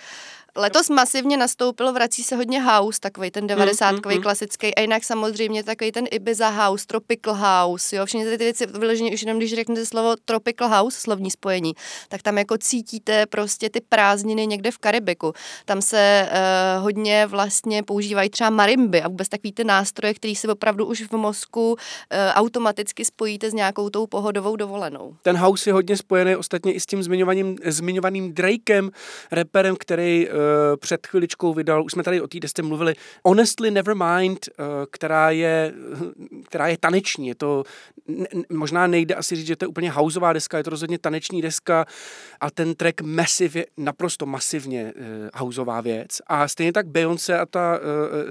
Letos 0.56 0.90
masivně 0.90 1.38
nastoupilo, 1.38 1.94
vrací 1.94 2.24
se 2.24 2.36
hodně 2.36 2.62
house, 2.62 3.00
takový 3.00 3.32
ten 3.32 3.48
90 3.48 3.92
mm, 3.92 4.00
mm, 4.06 4.16
mm. 4.16 4.22
klasický, 4.22 4.76
a 4.76 4.82
jinak 4.82 5.04
samozřejmě 5.04 5.64
takový 5.64 5.92
ten 5.92 6.06
Ibiza 6.12 6.50
house, 6.50 6.86
tropical 6.88 7.34
house, 7.34 7.96
jo, 7.96 8.06
všechny 8.06 8.38
ty 8.38 8.44
věci 8.44 8.66
vyloženě 8.66 9.14
už 9.14 9.22
jenom, 9.22 9.38
když 9.38 9.56
řeknete 9.56 9.86
slovo 9.86 10.16
tropical 10.26 10.70
house, 10.70 11.02
slovní 11.02 11.32
spojení, 11.32 11.74
tak 12.10 12.22
tam 12.22 12.38
jako 12.38 12.58
cítíte 12.58 13.26
prostě 13.26 13.70
ty 13.70 13.82
prázdniny 13.82 14.48
někde 14.48 14.72
v 14.72 14.78
Karibiku. 14.78 15.34
Tam 15.66 15.82
se 15.82 16.30
uh, 16.32 16.84
hodně 16.84 17.28
vlastně 17.28 17.84
používají 17.84 18.30
třeba 18.30 18.50
marimby 18.50 19.02
a 19.02 19.08
vůbec 19.08 19.30
takový 19.30 19.52
ty 19.52 19.64
nástroje, 19.64 20.14
který 20.14 20.36
si 20.36 20.48
opravdu 20.48 20.86
už 20.86 21.02
v 21.02 21.12
mozku 21.12 21.72
uh, 21.72 21.78
automaticky 22.34 23.06
spojíte 23.06 23.52
s 23.52 23.54
nějakou 23.54 23.90
tou 23.90 24.08
pohodovou 24.08 24.56
dovolenou. 24.56 25.16
Ten 25.22 25.38
house 25.38 25.70
je 25.70 25.74
hodně 25.74 25.98
spojený 25.98 26.36
ostatně 26.36 26.74
i 26.74 26.80
s 26.80 26.86
tím 26.86 27.04
zmiňovaným, 27.04 27.56
zmiňovaným 27.66 28.34
Drakem, 28.34 28.92
reperem, 29.32 29.76
který 29.80 30.30
uh, 30.30 30.39
Eh, 30.39 30.39
před 30.80 31.08
chviličkou 31.08 31.54
vydal, 31.54 31.84
už 31.84 31.92
jsme 31.92 32.04
tady 32.04 32.22
o 32.22 32.28
té 32.28 32.40
desce 32.40 32.62
mluvili, 32.62 32.96
Honestly 33.26 33.72
Nevermind, 33.72 34.50
uh, 34.60 34.66
která 34.92 35.30
je, 35.30 35.74
která 36.46 36.68
je 36.68 36.78
taneční. 36.78 37.28
Je 37.28 37.36
to, 37.36 37.64
ne, 38.08 38.28
možná 38.50 38.88
nejde 38.88 39.16
asi 39.16 39.36
říct, 39.36 39.48
že 39.48 39.56
to 39.56 39.66
je 39.66 39.68
úplně 39.68 39.92
houseová 39.92 40.34
deska, 40.34 40.58
je 40.58 40.64
to 40.64 40.70
rozhodně 40.70 41.00
taneční 41.00 41.42
deska 41.42 41.86
a 42.40 42.52
ten 42.52 42.76
track 42.76 43.02
Massive 43.02 43.60
je 43.60 43.66
naprosto 43.78 44.26
masivně 44.26 44.94
uh, 44.96 45.04
houseová 45.34 45.82
věc. 45.82 46.22
A 46.28 46.48
stejně 46.48 46.74
tak 46.74 46.88
Beyoncé 46.88 47.40
a 47.40 47.46
ta 47.46 47.80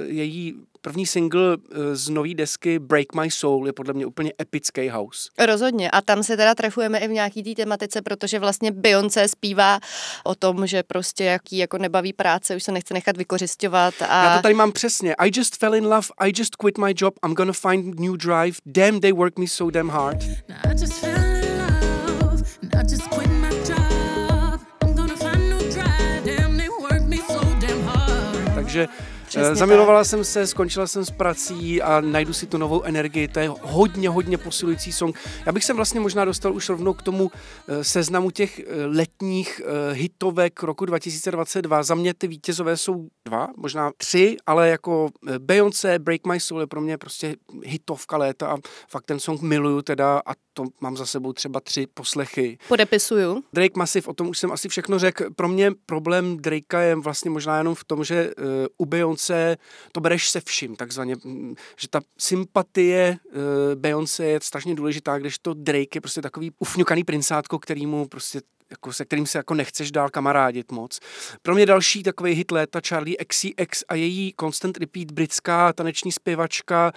její 0.06 0.54
první 0.80 1.06
single 1.06 1.56
eh, 1.56 1.96
z 1.96 2.08
nové 2.08 2.34
desky 2.34 2.78
Break 2.78 3.14
My 3.14 3.30
Soul 3.30 3.66
je 3.66 3.72
podle 3.72 3.94
mě 3.94 4.06
úplně 4.06 4.32
epický 4.40 4.88
house. 4.88 5.30
Rozhodně. 5.38 5.90
A 5.90 6.00
tam 6.00 6.22
se 6.22 6.36
teda 6.36 6.54
trefujeme 6.54 6.98
i 6.98 7.08
v 7.08 7.10
nějaký 7.10 7.42
té 7.42 7.54
tematice, 7.54 8.02
protože 8.02 8.38
vlastně 8.38 8.72
Beyoncé 8.72 9.28
zpívá 9.28 9.80
o 10.24 10.34
tom, 10.34 10.66
že 10.66 10.82
prostě 10.82 11.24
jaký 11.24 11.58
jako 11.58 11.78
nebaví 11.78 12.12
práce, 12.12 12.56
už 12.56 12.62
se 12.62 12.72
nechce 12.72 12.94
nechat 12.94 13.16
vykořišťovat. 13.16 13.94
A... 14.08 14.24
Já 14.24 14.36
to 14.36 14.42
tady 14.42 14.54
mám 14.54 14.72
přesně. 14.72 15.14
I 15.14 15.30
just 15.34 15.56
fell 15.56 15.74
in 15.74 15.84
love, 15.84 16.06
I 16.18 16.32
just 16.36 16.56
quit 16.56 16.78
my 16.78 16.94
job, 16.96 17.14
I'm 17.26 17.34
gonna 17.34 17.52
find 17.52 18.00
new 18.00 18.16
drive, 18.16 18.56
damn 18.66 19.00
they 19.00 19.12
work 19.12 19.38
me 19.38 19.46
so 19.46 19.70
damn 19.70 19.88
hard. 19.88 20.22
I 20.22 20.74
just 20.80 20.92
fell 20.92 21.14
in 21.14 21.58
love, 22.20 22.42
I 22.62 22.82
just 22.90 23.08
quit 23.08 23.30
my 23.30 23.50
job, 23.66 24.60
I'm 24.82 24.94
gonna 24.94 25.16
find 25.16 25.48
new 25.50 25.70
drive, 25.70 26.24
damn 26.24 26.56
they 26.56 26.68
work 26.68 27.02
me 27.02 27.16
so 27.16 27.40
damn 27.60 27.82
hard. 27.82 28.54
Takže 28.54 28.88
Přesně 29.28 29.54
Zamilovala 29.54 30.00
tak. 30.00 30.06
jsem 30.06 30.24
se, 30.24 30.46
skončila 30.46 30.86
jsem 30.86 31.04
s 31.04 31.10
prací 31.10 31.82
a 31.82 32.00
najdu 32.00 32.32
si 32.32 32.46
tu 32.46 32.58
novou 32.58 32.82
energii. 32.82 33.28
To 33.28 33.38
je 33.38 33.50
hodně, 33.62 34.08
hodně 34.08 34.38
posilující 34.38 34.92
song. 34.92 35.18
Já 35.46 35.52
bych 35.52 35.64
se 35.64 35.74
vlastně 35.74 36.00
možná 36.00 36.24
dostal 36.24 36.54
už 36.54 36.68
rovnou 36.68 36.94
k 36.94 37.02
tomu 37.02 37.30
eh, 37.68 37.84
seznamu 37.84 38.30
těch 38.30 38.58
eh, 38.58 38.86
letních 38.86 39.60
eh, 39.64 39.94
hitovek 39.94 40.62
roku 40.62 40.84
2022. 40.84 41.82
Za 41.82 41.94
mě 41.94 42.14
ty 42.14 42.26
vítězové 42.26 42.76
jsou 42.76 43.08
dva, 43.24 43.48
možná 43.56 43.90
tři, 43.96 44.36
ale 44.46 44.68
jako 44.68 45.08
Beyoncé, 45.38 45.98
Break 45.98 46.26
My 46.26 46.40
Soul 46.40 46.60
je 46.60 46.66
pro 46.66 46.80
mě 46.80 46.98
prostě 46.98 47.36
hitovka 47.64 48.16
léta 48.16 48.48
a 48.48 48.56
fakt 48.88 49.04
ten 49.04 49.20
song 49.20 49.42
miluju 49.42 49.82
teda 49.82 50.22
a 50.26 50.32
to 50.58 50.64
mám 50.80 50.96
za 50.96 51.06
sebou 51.06 51.32
třeba 51.32 51.60
tři 51.60 51.86
poslechy. 51.94 52.58
Podepisuju. 52.68 53.42
Drake 53.52 53.78
Massive, 53.78 54.06
o 54.06 54.14
tom 54.14 54.28
už 54.28 54.38
jsem 54.38 54.52
asi 54.52 54.68
všechno 54.68 54.98
řekl. 54.98 55.30
Pro 55.36 55.48
mě 55.48 55.72
problém 55.86 56.36
Drakea 56.36 56.80
je 56.80 56.94
vlastně 56.94 57.30
možná 57.30 57.58
jenom 57.58 57.74
v 57.74 57.84
tom, 57.84 58.04
že 58.04 58.34
uh, 58.38 58.44
u 58.78 58.86
Beyoncé 58.86 59.56
to 59.92 60.00
bereš 60.00 60.30
se 60.30 60.40
vším, 60.40 60.76
takzvaně, 60.76 61.16
že 61.76 61.88
ta 61.88 62.00
sympatie 62.18 63.16
uh, 63.26 63.40
Beyoncé 63.74 64.26
je 64.26 64.40
strašně 64.42 64.74
důležitá, 64.74 65.18
když 65.18 65.38
to 65.38 65.54
Drake 65.54 65.96
je 65.96 66.00
prostě 66.00 66.22
takový 66.22 66.52
ufňukaný 66.58 67.04
princátko, 67.04 67.58
který 67.58 67.86
mu 67.86 68.08
prostě 68.08 68.40
jako 68.70 68.92
se 68.92 69.04
kterým 69.04 69.26
se 69.26 69.38
jako 69.38 69.54
nechceš 69.54 69.90
dál 69.90 70.10
kamarádit 70.10 70.72
moc. 70.72 71.00
Pro 71.42 71.54
mě 71.54 71.66
další 71.66 72.02
takový 72.02 72.32
hit 72.32 72.50
léta 72.50 72.80
Charlie 72.88 73.16
XCX 73.16 73.84
a 73.88 73.94
její 73.94 74.34
Constant 74.40 74.78
Repeat 74.78 75.10
britská 75.10 75.72
taneční 75.72 76.12
zpěvačka 76.12 76.92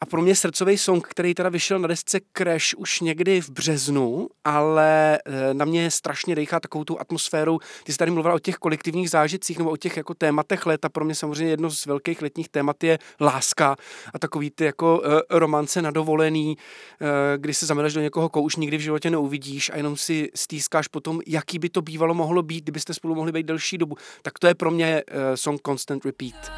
a 0.00 0.06
pro 0.06 0.22
mě 0.22 0.34
srdcový 0.34 0.78
song, 0.78 1.08
který 1.08 1.34
teda 1.34 1.48
vyšel 1.48 1.78
na 1.78 1.88
desce 1.88 2.20
Crash 2.36 2.74
už 2.76 3.00
někdy 3.00 3.40
v 3.40 3.50
březnu, 3.50 4.28
ale 4.44 5.18
eh, 5.18 5.54
na 5.54 5.64
mě 5.64 5.90
strašně 5.90 6.34
dechá 6.34 6.60
takovou 6.60 6.84
tu 6.84 7.00
atmosférou. 7.00 7.58
Ty 7.84 7.92
jsi 7.92 7.98
tady 7.98 8.10
mluvila 8.10 8.34
o 8.34 8.38
těch 8.38 8.56
kolektivních 8.56 9.10
zážitcích 9.10 9.58
nebo 9.58 9.70
o 9.70 9.76
těch 9.76 9.96
jako 9.96 10.14
tématech 10.14 10.66
léta. 10.66 10.88
Pro 10.88 11.04
mě 11.04 11.14
samozřejmě 11.14 11.50
jedno 11.50 11.70
z 11.70 11.86
velkých 11.86 12.22
letních 12.22 12.48
témat 12.48 12.84
je 12.84 12.98
láska 13.20 13.76
a 14.14 14.18
takový 14.18 14.50
ty 14.50 14.64
jako 14.64 14.98
uh, 14.98 15.20
romance 15.30 15.82
na 15.82 15.90
dovolený, 15.90 16.56
uh, 16.56 17.08
kdy 17.36 17.54
se 17.54 17.66
zameleš 17.66 17.94
do 17.94 18.00
někoho, 18.00 18.28
koho 18.28 18.42
už 18.42 18.56
nikdy 18.56 18.76
v 18.76 18.80
životě 18.80 19.10
neuvidíš 19.10 19.70
a 19.70 19.76
jenom 19.76 19.96
si 19.96 20.30
stýskáš 20.34 20.88
potom, 20.88 21.20
jaký 21.26 21.58
by 21.58 21.68
to 21.68 21.82
bývalo 21.82 22.14
mohlo 22.14 22.42
být, 22.42 22.64
kdybyste 22.64 22.94
spolu 22.94 23.14
mohli 23.14 23.32
být 23.32 23.46
delší 23.46 23.78
dobu. 23.78 23.96
Tak 24.22 24.38
to 24.38 24.46
je 24.46 24.54
pro 24.54 24.70
mě 24.70 25.02
uh, 25.10 25.20
song 25.34 25.60
Constant 25.66 26.04
Repeat. 26.04 26.52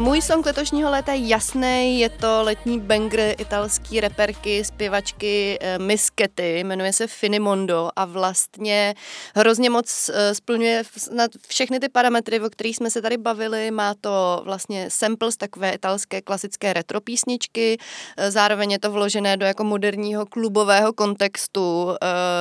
Můj 0.00 0.22
song 0.22 0.46
letošního 0.46 0.90
léta 0.90 1.12
je 1.12 1.28
jasný, 1.28 2.00
je 2.00 2.08
to 2.08 2.42
letní 2.42 2.80
banger 2.80 3.34
italský 3.38 4.00
reperky, 4.00 4.64
zpěvačky 4.64 5.58
eh, 5.60 5.78
Miss 5.78 6.10
Ketty, 6.10 6.64
jmenuje 6.64 6.92
se 6.92 7.06
Finimondo 7.06 7.90
a 7.96 8.04
vlastně 8.04 8.94
hrozně 9.36 9.70
moc 9.70 10.10
eh, 10.14 10.34
splňuje 10.34 10.82
na 11.12 11.24
všechny 11.48 11.80
ty 11.80 11.88
parametry, 11.88 12.40
o 12.40 12.50
kterých 12.50 12.76
jsme 12.76 12.90
se 12.90 13.02
tady 13.02 13.16
bavili. 13.16 13.70
Má 13.70 13.94
to 14.00 14.42
vlastně 14.44 14.90
samples 14.90 15.36
takové 15.36 15.70
italské 15.70 16.22
klasické 16.22 16.72
retro 16.72 17.00
písničky, 17.00 17.78
eh, 18.16 18.30
zároveň 18.30 18.70
je 18.70 18.78
to 18.78 18.92
vložené 18.92 19.36
do 19.36 19.46
jako 19.46 19.64
moderního 19.64 20.26
klubového 20.26 20.92
kontextu, 20.92 21.88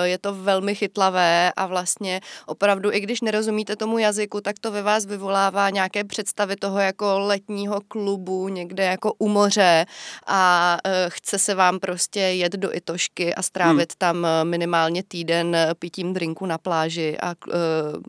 je 0.04 0.18
to 0.18 0.34
velmi 0.34 0.76
chytlavé 0.76 1.52
a 1.56 1.66
vlastně 1.66 2.22
opravdu, 2.46 2.92
i 2.94 3.00
když 3.00 3.22
nerozumíte 3.22 3.76
tomu 3.76 3.98
jazyku, 3.98 4.42
tak 4.42 4.60
to 4.62 4.72
ve 4.72 4.82
vás 4.82 5.06
vyvolává 5.06 5.70
nějaké 5.70 6.04
představy 6.04 6.56
toho 6.56 6.80
jako 6.80 7.20
letní 7.20 7.49
letního 7.50 7.82
klubu 7.88 8.48
někde 8.50 8.86
jako 8.86 9.14
u 9.18 9.28
moře 9.28 9.86
a 10.28 10.78
e, 10.86 11.06
chce 11.10 11.40
se 11.40 11.56
vám 11.56 11.80
prostě 11.80 12.20
jet 12.20 12.54
do 12.54 12.76
Itošky 12.76 13.36
a 13.36 13.42
strávit 13.42 13.92
hmm. 13.92 13.98
tam 13.98 14.26
e, 14.26 14.46
minimálně 14.46 15.04
týden 15.04 15.56
e, 15.56 15.76
pitím 15.80 16.14
drinku 16.14 16.46
na 16.46 16.58
pláži 16.58 17.18
a 17.22 17.36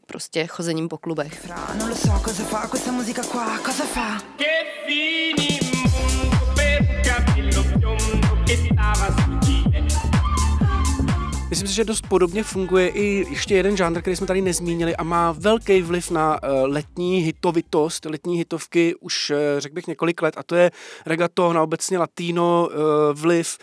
prostě 0.06 0.46
chozením 0.46 0.88
po 0.88 0.98
klubech. 0.98 1.46
Che 4.36 4.46
fini 4.86 5.59
Myslím 11.60 11.72
si, 11.72 11.76
že 11.76 11.84
dost 11.84 12.06
podobně 12.08 12.42
funguje 12.42 12.88
i 12.88 13.26
ještě 13.30 13.54
jeden 13.54 13.76
žánr, 13.76 14.00
který 14.00 14.16
jsme 14.16 14.26
tady 14.26 14.40
nezmínili 14.40 14.96
a 14.96 15.04
má 15.04 15.32
velký 15.32 15.82
vliv 15.82 16.10
na 16.10 16.42
uh, 16.42 16.48
letní 16.66 17.18
hitovitost, 17.18 18.04
letní 18.04 18.38
hitovky 18.38 18.94
už, 19.00 19.30
uh, 19.30 19.36
řekl 19.58 19.74
bych, 19.74 19.86
několik 19.86 20.22
let 20.22 20.34
a 20.38 20.42
to 20.42 20.54
je 20.54 20.70
reggaeton 21.06 21.58
a 21.58 21.62
obecně 21.62 21.98
latino 21.98 22.68
uh, 22.68 22.76
vliv 23.12 23.58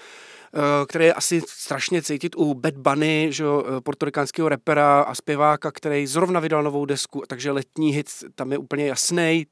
Eh, 0.53 0.85
který 0.85 1.05
je 1.05 1.13
asi 1.13 1.41
strašně 1.47 2.01
cítit 2.01 2.35
u 2.35 2.53
Bad 2.53 2.73
Bunny, 2.77 3.27
že 3.31 3.43
jo, 3.43 3.63
eh, 3.67 3.81
portorikánského 3.81 4.49
repera 4.49 5.01
a 5.01 5.15
zpěváka, 5.15 5.71
který 5.71 6.07
zrovna 6.07 6.39
vydal 6.39 6.63
novou 6.63 6.85
desku, 6.85 7.23
takže 7.27 7.51
letní 7.51 7.91
hit 7.91 8.07
tam 8.35 8.51
je 8.51 8.57
úplně 8.57 8.87
jasný. 8.87 9.45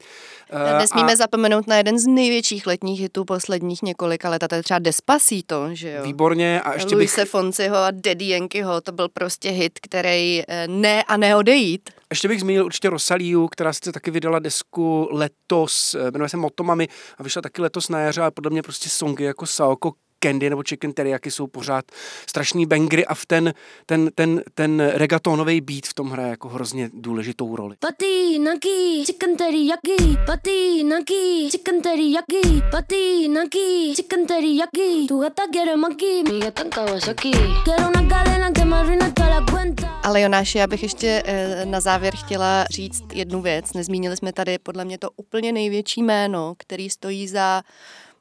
Eh, 0.50 0.78
nesmíme 0.78 1.14
a... 1.14 1.16
zapomenout 1.16 1.68
na 1.68 1.78
jeden 1.78 2.00
z 2.00 2.08
největších 2.08 2.68
letních 2.68 3.00
hitů 3.00 3.26
posledních 3.26 3.82
několika 3.82 4.30
let, 4.30 4.44
a 4.44 4.48
to 4.48 4.56
je 4.56 4.64
třeba 4.64 4.80
Despacito, 4.80 5.70
že 5.74 5.92
jo. 5.92 6.04
Výborně. 6.04 6.62
A 6.62 6.74
ještě 6.74 6.96
Luise 6.96 7.22
bych... 7.22 7.30
Fonciho 7.30 7.78
a 7.78 7.92
Daddy 7.92 8.30
Yankeeho, 8.30 8.82
to 8.82 8.92
byl 8.92 9.10
prostě 9.10 9.50
hit, 9.50 9.80
který 9.82 10.44
ne 10.68 11.04
a 11.04 11.18
neodejít. 11.18 11.90
Ještě 12.10 12.28
bych 12.28 12.40
zmínil 12.40 12.66
určitě 12.66 12.90
Rosaliu, 12.90 13.48
která 13.48 13.74
sice 13.74 13.92
taky 13.92 14.12
vydala 14.12 14.40
desku 14.40 15.08
letos, 15.12 15.96
jmenuje 16.12 16.30
se 16.30 16.38
Motomami 16.38 16.88
a 17.18 17.24
vyšla 17.24 17.42
taky 17.42 17.62
letos 17.62 17.90
na 17.90 18.00
jaře, 18.00 18.22
ale 18.22 18.32
podle 18.32 18.52
mě 18.52 18.62
prostě 18.62 18.90
songy 18.90 19.24
jako 19.24 19.46
Saoko 19.46 19.92
candy 20.26 20.50
nebo 20.50 20.64
chicken 20.64 20.94
teriyaki 20.94 21.32
jsou 21.32 21.48
pořád 21.48 21.86
strašný 22.30 22.66
bangry 22.66 23.06
a 23.06 23.14
v 23.14 23.26
ten, 23.26 23.54
ten, 23.86 24.10
ten, 24.16 24.44
ten 24.54 24.92
regatonový 24.94 25.62
beat 25.62 25.86
v 25.86 25.94
tom 25.94 26.10
hraje 26.10 26.30
jako 26.30 26.50
hrozně 26.50 26.90
důležitou 26.94 27.56
roli. 27.56 27.76
Patinaki, 27.80 29.04
chicken 29.06 29.38
teriyaki, 29.38 30.18
patinaki, 30.26 31.50
chicken 31.52 31.82
teriyaki, 31.82 32.62
patinaki, 32.72 33.94
chicken 33.96 34.26
teriyaki, 34.26 35.08
tu 35.08 35.20
gata 35.20 35.44
quiere 35.52 35.76
maki, 35.76 36.24
mi 36.32 36.40
gata 36.40 36.64
Kawasaki, 36.64 37.32
quiero 37.64 37.90
una 37.90 38.08
cadena 38.10 38.52
que 38.52 38.66
me 38.66 38.76
arruina 38.76 39.12
toda 39.14 39.30
la 39.30 39.46
cuenta. 39.52 39.96
Ale 40.04 40.22
Jonáši, 40.22 40.58
já 40.58 40.68
bych 40.68 40.84
ještě 40.84 41.24
eh, 41.26 41.66
na 41.66 41.80
závěr 41.80 42.16
chtěla 42.16 42.66
říct 42.70 43.04
jednu 43.14 43.42
věc. 43.42 43.74
Nezmínili 43.74 44.18
jsme 44.18 44.34
tady 44.34 44.58
podle 44.58 44.86
mě 44.86 44.98
to 44.98 45.10
úplně 45.16 45.52
největší 45.52 46.04
jméno, 46.04 46.54
který 46.58 46.90
stojí 46.90 47.28
za 47.28 47.62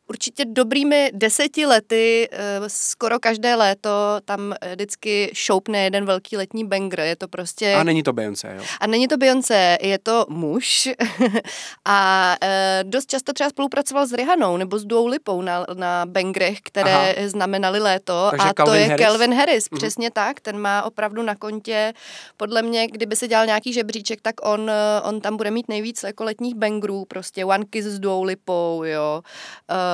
určitě 0.08 0.44
dobrými 0.44 1.11
deseti 1.14 1.66
lety, 1.66 2.28
eh, 2.32 2.38
skoro 2.66 3.18
každé 3.18 3.54
léto 3.54 3.90
tam 4.25 4.54
vždycky 4.73 5.30
šoupne 5.34 5.84
jeden 5.84 6.04
velký 6.04 6.37
letní 6.37 6.64
banger. 6.64 7.00
Je 7.00 7.16
to 7.16 7.28
prostě... 7.28 7.75
A 7.75 7.82
není 7.82 8.02
to 8.02 8.12
Beyoncé, 8.12 8.54
jo? 8.56 8.64
A 8.80 8.87
není 8.87 9.08
to 9.08 9.16
Beyoncé, 9.16 9.78
je 9.80 9.99
to 9.99 10.26
muž. 10.28 10.88
a 11.84 12.37
eh, 12.42 12.84
dost 12.87 13.11
často 13.11 13.32
třeba 13.32 13.50
spolupracoval 13.50 14.06
s 14.06 14.12
Rihanou 14.12 14.56
nebo 14.56 14.78
s 14.78 14.84
Dou 14.84 15.06
Lipou 15.06 15.42
na, 15.42 15.64
na 15.75 16.06
bangrech, 16.06 16.58
které 16.62 17.14
Aha. 17.16 17.28
znamenaly 17.28 17.80
léto. 17.80 18.26
Takže 18.30 18.49
a 18.49 18.52
Calvin 18.52 18.73
to 18.73 18.80
je 18.80 18.88
Harris? 18.88 19.06
Calvin 19.06 19.34
Harris, 19.34 19.64
mm-hmm. 19.64 19.76
přesně 19.76 20.11
tak. 20.11 20.40
Ten 20.40 20.58
má 20.58 20.82
opravdu 20.82 21.23
na 21.23 21.34
kontě, 21.34 21.92
podle 22.37 22.62
mě, 22.62 22.87
kdyby 22.87 23.16
se 23.16 23.28
dělal 23.28 23.46
nějaký 23.46 23.73
žebříček, 23.73 24.20
tak 24.20 24.34
on, 24.42 24.70
eh, 24.70 25.00
on 25.02 25.20
tam 25.20 25.37
bude 25.37 25.50
mít 25.50 25.68
nejvíc 25.68 26.02
jako 26.02 26.25
letních 26.25 26.54
bangrů, 26.54 27.04
prostě 27.04 27.44
One 27.44 27.64
Kiss 27.70 27.88
s 27.88 27.99
Dou 27.99 28.23
Lipou, 28.23 28.82
jo. 28.84 29.23
Uh, 29.70 29.93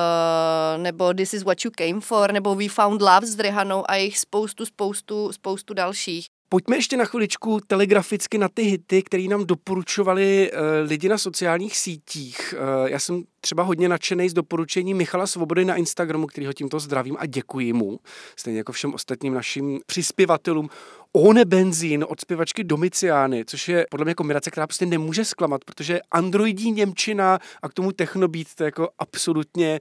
nebo 0.77 1.13
This 1.13 1.33
is 1.33 1.43
what 1.43 1.65
you 1.65 1.71
came 1.71 2.01
for, 2.01 2.31
nebo 2.31 2.55
We 2.55 2.69
found 2.69 3.01
love 3.01 3.27
s 3.27 3.39
Rihanou 3.39 3.83
a 3.91 3.95
jich 3.95 4.19
spoustu, 4.19 4.65
spoustu, 4.65 5.31
spoustu 5.31 5.73
dalších. 5.73 6.25
Pojďme 6.53 6.77
ještě 6.77 6.97
na 6.97 7.05
chviličku 7.05 7.59
telegraficky 7.67 8.37
na 8.37 8.49
ty 8.49 8.61
hity, 8.61 9.03
které 9.03 9.23
nám 9.23 9.45
doporučovali 9.45 10.51
uh, 10.51 10.59
lidi 10.89 11.09
na 11.09 11.17
sociálních 11.17 11.77
sítích. 11.77 12.53
Uh, 12.57 12.89
já 12.89 12.99
jsem 12.99 13.23
třeba 13.41 13.63
hodně 13.63 13.89
nadšený 13.89 14.29
z 14.29 14.33
doporučení 14.33 14.93
Michala 14.93 15.27
Svobody 15.27 15.65
na 15.65 15.75
Instagramu, 15.75 16.27
který 16.27 16.47
ho 16.47 16.53
tímto 16.53 16.79
zdravím 16.79 17.15
a 17.19 17.25
děkuji 17.25 17.73
mu, 17.73 17.99
stejně 18.35 18.57
jako 18.57 18.71
všem 18.71 18.93
ostatním 18.93 19.33
našim 19.33 19.79
přispěvatelům. 19.85 20.69
One 21.13 21.45
benzín 21.45 22.05
od 22.07 22.21
zpěvačky 22.21 22.63
Domiciány, 22.63 23.45
což 23.45 23.69
je 23.69 23.85
podle 23.91 24.05
mě 24.05 24.15
kombinace, 24.15 24.51
která 24.51 24.67
prostě 24.67 24.85
nemůže 24.85 25.25
zklamat, 25.25 25.65
protože 25.65 25.99
androidí 26.11 26.71
Němčina 26.71 27.39
a 27.61 27.69
k 27.69 27.73
tomu 27.73 27.91
technobít 27.91 28.55
to 28.55 28.63
je 28.63 28.65
jako 28.65 28.89
absolutně 28.99 29.79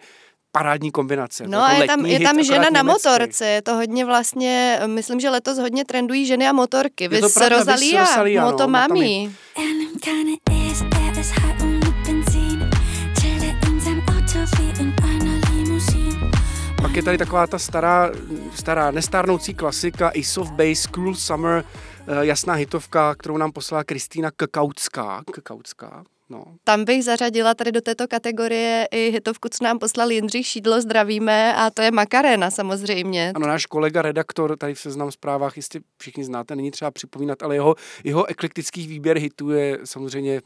parádní 0.52 0.90
kombinace. 0.90 1.44
No 1.46 1.62
a 1.62 1.72
je 1.72 1.86
tam, 1.86 2.06
je 2.06 2.20
tam 2.20 2.42
žena 2.42 2.70
na 2.70 2.82
motorce, 2.82 3.46
je 3.46 3.62
to 3.62 3.74
hodně 3.74 4.04
vlastně, 4.04 4.80
myslím, 4.86 5.20
že 5.20 5.30
letos 5.30 5.58
hodně 5.58 5.84
trendují 5.84 6.26
ženy 6.26 6.48
a 6.48 6.52
motorky. 6.52 7.08
Vy 7.08 7.22
se 7.22 7.48
Rosalia, 7.48 8.00
Rosalia 8.00 8.44
no, 8.44 8.50
Motomami. 8.50 9.30
Pak 16.82 16.96
je 16.96 17.02
tady 17.02 17.18
taková 17.18 17.46
ta 17.46 17.58
stará, 17.58 18.10
stará 18.54 18.90
nestárnoucí 18.90 19.54
klasika 19.54 20.08
Ace 20.08 20.40
of 20.40 20.50
Base, 20.50 20.88
Cool 20.94 21.14
Summer, 21.14 21.64
eh, 21.64 22.26
jasná 22.26 22.54
hitovka, 22.54 23.14
kterou 23.14 23.36
nám 23.36 23.52
poslala 23.52 23.84
Kristýna 23.84 24.30
Kakautská. 24.30 25.22
Kakautská. 25.32 26.04
No. 26.30 26.44
Tam 26.64 26.84
bych 26.84 27.04
zařadila 27.04 27.54
tady 27.54 27.72
do 27.72 27.80
této 27.80 28.08
kategorie 28.08 28.88
i 28.90 29.10
hitovku, 29.10 29.48
co 29.48 29.64
nám 29.64 29.78
poslal 29.78 30.10
Jindřich 30.10 30.46
Šídlo, 30.46 30.80
zdravíme, 30.80 31.54
a 31.54 31.70
to 31.70 31.82
je 31.82 31.90
Makarena 31.90 32.50
samozřejmě. 32.50 33.32
Ano, 33.34 33.46
náš 33.46 33.66
kolega, 33.66 34.02
redaktor, 34.02 34.56
tady 34.56 34.74
v 34.74 34.80
Seznam 34.80 35.12
zprávách, 35.12 35.56
jistě 35.56 35.80
všichni 35.98 36.24
znáte, 36.24 36.56
není 36.56 36.70
třeba 36.70 36.90
připomínat, 36.90 37.42
ale 37.42 37.54
jeho, 37.54 37.74
jeho 38.04 38.26
eklektický 38.26 38.86
výběr 38.86 39.18
hitů 39.18 39.50
je 39.50 39.78
samozřejmě 39.84 40.40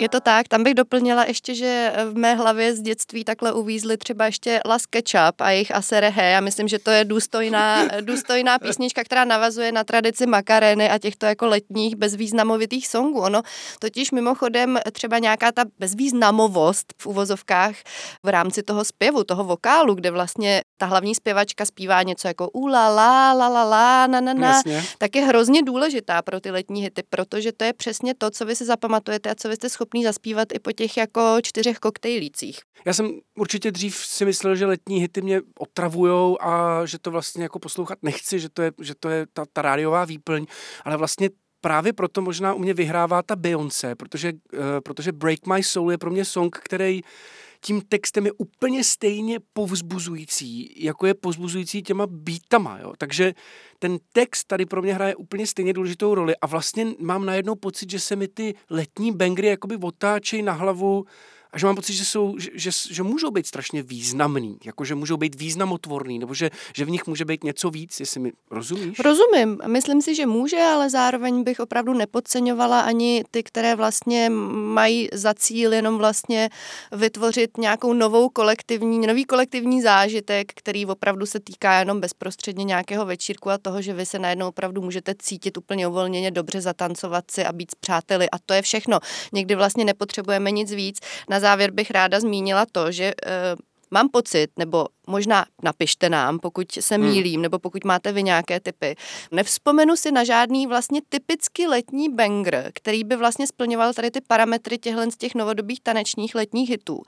Je 0.00 0.08
to 0.08 0.20
tak, 0.20 0.48
tam 0.48 0.62
bych 0.62 0.74
doplnila 0.74 1.24
ještě, 1.24 1.54
že 1.54 1.92
v 2.12 2.18
mé 2.18 2.34
hlavě 2.34 2.74
z 2.74 2.80
dětství 2.80 3.24
takhle 3.24 3.52
uvízly 3.52 3.96
třeba 3.96 4.26
ještě 4.26 4.60
Las 4.66 4.86
Ketchup 4.86 5.40
a 5.40 5.50
jejich 5.50 5.74
Aserehe. 5.74 6.30
Já 6.30 6.40
myslím, 6.40 6.68
že 6.68 6.78
to 6.78 6.90
je 6.90 7.04
důstojná, 7.04 7.88
důstojná 8.00 8.58
písnička, 8.58 9.04
která 9.04 9.24
navazuje 9.24 9.72
na 9.72 9.84
tradici 9.84 10.26
Makareny 10.26 10.90
a 10.90 10.98
těchto 10.98 11.26
jako 11.26 11.46
letních 11.46 11.96
bezvýznamovitých 11.96 12.88
songů. 12.88 13.20
Ono 13.20 13.42
totiž 13.78 14.10
mimochodem 14.10 14.78
třeba 14.92 15.18
nějaká 15.18 15.52
ta 15.52 15.64
bezvýznamovost 15.78 16.94
v 16.98 17.06
uvozovkách 17.06 17.74
v 18.22 18.28
rámci 18.28 18.62
toho 18.62 18.84
zpěvu, 18.84 19.24
toho 19.24 19.44
vokálu, 19.44 19.94
kde 19.94 20.10
vlastně 20.10 20.62
ta 20.76 20.86
hlavní 20.86 21.14
zpěvačka 21.14 21.64
zpívá 21.64 22.02
něco 22.02 22.28
jako 22.28 22.50
ula 22.50 22.88
la 22.88 23.32
la 23.32 23.48
la 23.48 23.64
la 23.64 24.06
na 24.06 24.20
na 24.20 24.34
na, 24.34 24.62
tak 24.98 25.16
je 25.16 25.22
hrozně 25.22 25.62
důležitá 25.62 26.22
pro 26.22 26.40
ty 26.40 26.50
letní 26.50 26.82
hity, 26.82 27.02
protože 27.10 27.52
to 27.52 27.64
je 27.64 27.72
přesně 27.72 28.14
to, 28.14 28.30
co 28.30 28.44
vy 28.44 28.56
si 28.56 28.64
zapamatujete 28.64 29.30
a 29.30 29.34
co 29.34 29.48
vy 29.48 29.54
jste 29.54 29.68
schopni 29.68 29.87
schopný 29.88 30.04
zaspívat 30.04 30.48
i 30.52 30.58
po 30.58 30.72
těch 30.72 30.96
jako 30.96 31.38
čtyřech 31.42 31.78
koktejlících. 31.78 32.60
Já 32.84 32.92
jsem 32.92 33.20
určitě 33.34 33.70
dřív 33.70 33.96
si 33.96 34.24
myslel, 34.24 34.56
že 34.56 34.66
letní 34.66 35.00
hity 35.00 35.22
mě 35.22 35.40
otravujou 35.58 36.42
a 36.42 36.86
že 36.86 36.98
to 36.98 37.10
vlastně 37.10 37.42
jako 37.42 37.58
poslouchat 37.58 37.98
nechci, 38.02 38.38
že 38.38 38.48
to 38.48 38.62
je, 38.62 38.72
že 38.80 38.94
to 39.00 39.08
je 39.08 39.26
ta, 39.32 39.44
ta 39.52 39.62
rádiová 39.62 40.04
výplň, 40.04 40.46
ale 40.84 40.96
vlastně 40.96 41.30
právě 41.60 41.92
proto 41.92 42.22
možná 42.22 42.54
u 42.54 42.58
mě 42.58 42.74
vyhrává 42.74 43.22
ta 43.22 43.36
Beyoncé, 43.36 43.94
protože, 43.94 44.32
uh, 44.32 44.60
protože 44.84 45.12
Break 45.12 45.46
My 45.46 45.62
Soul 45.62 45.90
je 45.90 45.98
pro 45.98 46.10
mě 46.10 46.24
song, 46.24 46.56
který 46.64 47.02
tím 47.60 47.80
textem 47.88 48.26
je 48.26 48.32
úplně 48.32 48.84
stejně 48.84 49.38
povzbuzující, 49.52 50.84
jako 50.84 51.06
je 51.06 51.14
povzbuzující 51.14 51.82
těma 51.82 52.06
beatama. 52.06 52.78
Jo? 52.78 52.92
Takže 52.98 53.34
ten 53.78 53.98
text 54.12 54.44
tady 54.44 54.66
pro 54.66 54.82
mě 54.82 54.94
hraje 54.94 55.16
úplně 55.16 55.46
stejně 55.46 55.72
důležitou 55.72 56.14
roli 56.14 56.36
a 56.36 56.46
vlastně 56.46 56.86
mám 56.98 57.26
najednou 57.26 57.54
pocit, 57.54 57.90
že 57.90 58.00
se 58.00 58.16
mi 58.16 58.28
ty 58.28 58.54
letní 58.70 59.12
bangry 59.12 59.46
jakoby 59.46 59.76
otáčejí 59.76 60.42
na 60.42 60.52
hlavu 60.52 61.04
a 61.52 61.58
že 61.58 61.66
mám 61.66 61.76
pocit, 61.76 61.92
že, 61.92 62.04
jsou, 62.04 62.38
že, 62.38 62.50
že, 62.54 62.70
že 62.90 63.02
můžou 63.02 63.30
být 63.30 63.46
strašně 63.46 63.82
významný, 63.82 64.58
jako 64.64 64.84
že 64.84 64.94
můžou 64.94 65.16
být 65.16 65.34
významotvorný, 65.34 66.18
nebo 66.18 66.34
že, 66.34 66.50
že 66.76 66.84
v 66.84 66.90
nich 66.90 67.06
může 67.06 67.24
být 67.24 67.44
něco 67.44 67.70
víc, 67.70 68.00
jestli 68.00 68.20
mi 68.20 68.32
rozumíš? 68.50 68.98
Rozumím. 68.98 69.58
Myslím 69.66 70.02
si, 70.02 70.14
že 70.14 70.26
může, 70.26 70.56
ale 70.56 70.90
zároveň 70.90 71.42
bych 71.44 71.60
opravdu 71.60 71.94
nepodceňovala 71.94 72.80
ani 72.80 73.24
ty, 73.30 73.42
které 73.42 73.76
vlastně 73.76 74.30
mají 74.30 75.08
za 75.12 75.34
cíl 75.34 75.72
jenom 75.72 75.98
vlastně 75.98 76.50
vytvořit 76.92 77.58
nějakou 77.58 77.92
novou 77.92 78.28
kolektivní, 78.28 79.06
nový 79.06 79.24
kolektivní 79.24 79.82
zážitek, 79.82 80.52
který 80.54 80.86
opravdu 80.86 81.26
se 81.26 81.40
týká 81.40 81.78
jenom 81.78 82.00
bezprostředně 82.00 82.64
nějakého 82.64 83.06
večírku 83.06 83.50
a 83.50 83.58
toho, 83.58 83.82
že 83.82 83.94
vy 83.94 84.06
se 84.06 84.18
najednou 84.18 84.48
opravdu 84.48 84.82
můžete 84.82 85.14
cítit 85.22 85.56
úplně 85.56 85.88
uvolněně, 85.88 86.30
dobře 86.30 86.60
zatancovat 86.60 87.30
si 87.30 87.44
a 87.44 87.52
být 87.52 87.70
s 87.70 87.74
přáteli 87.74 88.30
a 88.30 88.38
to 88.46 88.54
je 88.54 88.62
všechno. 88.62 88.98
Někdy 89.32 89.54
vlastně 89.54 89.84
nepotřebujeme 89.84 90.50
nic 90.50 90.72
víc. 90.72 90.98
Na 91.28 91.37
na 91.38 91.40
závěr 91.40 91.70
bych 91.70 91.90
ráda 91.90 92.20
zmínila 92.20 92.66
to, 92.72 92.92
že 92.92 93.14
uh, 93.14 93.60
mám 93.90 94.08
pocit, 94.08 94.50
nebo 94.56 94.86
možná 95.06 95.44
napište 95.62 96.08
nám, 96.08 96.38
pokud 96.38 96.72
se 96.72 96.94
hmm. 96.94 97.06
mílím, 97.06 97.34
hmm. 97.34 97.42
nebo 97.42 97.58
pokud 97.58 97.84
máte 97.84 98.12
vy 98.12 98.22
nějaké 98.22 98.60
typy. 98.60 98.96
Nevzpomenu 99.30 99.96
si 99.96 100.12
na 100.12 100.24
žádný 100.24 100.66
vlastně 100.66 101.00
typicky 101.08 101.66
letní 101.66 102.08
banger, 102.14 102.70
který 102.74 103.04
by 103.04 103.16
vlastně 103.16 103.46
splňoval 103.46 103.94
tady 103.94 104.10
ty 104.10 104.20
parametry 104.20 104.78
těchhle 104.78 105.10
z 105.10 105.16
těch 105.16 105.34
novodobých 105.34 105.80
tanečních 105.80 106.34
letních 106.34 106.70
hitů. 106.70 107.02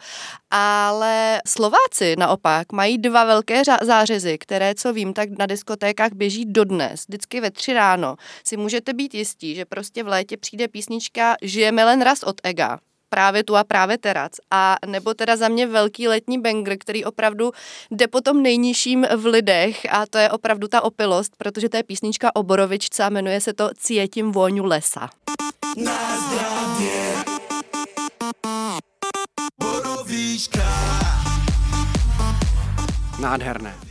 Ale 0.51 1.41
Slováci 1.47 2.17
naopak 2.19 2.73
mají 2.73 2.99
dva 2.99 3.25
velké 3.25 3.63
zářezy, 3.83 4.39
které, 4.39 4.75
co 4.75 4.93
vím, 4.93 5.13
tak 5.13 5.29
na 5.39 5.47
diskotékách 5.47 6.13
běží 6.13 6.45
dodnes. 6.45 7.05
Vždycky 7.09 7.41
ve 7.41 7.51
tři 7.51 7.73
ráno 7.73 8.17
si 8.47 8.57
můžete 8.57 8.93
být 8.93 9.15
jistí, 9.15 9.55
že 9.55 9.65
prostě 9.65 10.03
v 10.03 10.09
létě 10.09 10.37
přijde 10.37 10.69
písnička 10.69 11.37
Žijeme 11.43 11.85
len 11.85 12.03
raz 12.03 12.23
od 12.23 12.41
Ega 12.43 12.79
právě 13.11 13.45
tu 13.45 13.57
a 13.57 13.65
právě 13.65 13.99
terac. 13.99 14.33
A 14.51 14.77
nebo 14.87 15.15
teda 15.15 15.37
za 15.37 15.49
mě 15.49 15.67
velký 15.67 16.09
letní 16.09 16.41
banger, 16.41 16.79
který 16.79 17.05
opravdu 17.05 17.53
jde 17.91 18.09
po 18.09 18.21
tom 18.21 18.43
nejnižším 18.43 19.07
v 19.17 19.27
lidech 19.27 19.87
a 19.91 20.07
to 20.07 20.19
je 20.19 20.31
opravdu 20.31 20.69
ta 20.69 20.81
opilost, 20.81 21.33
protože 21.39 21.69
to 21.69 21.77
je 21.77 21.83
písnička 21.83 22.37
o 22.37 22.43
Borovičce 22.43 23.05
a 23.05 23.09
jmenuje 23.09 23.41
se 23.41 23.53
to 23.53 23.71
Cítím 23.77 24.33
vůňu 24.33 24.65
lesa. 24.65 25.09
Na 25.77 26.17
zdravě. 26.17 27.15
Nádherné. 33.21 33.90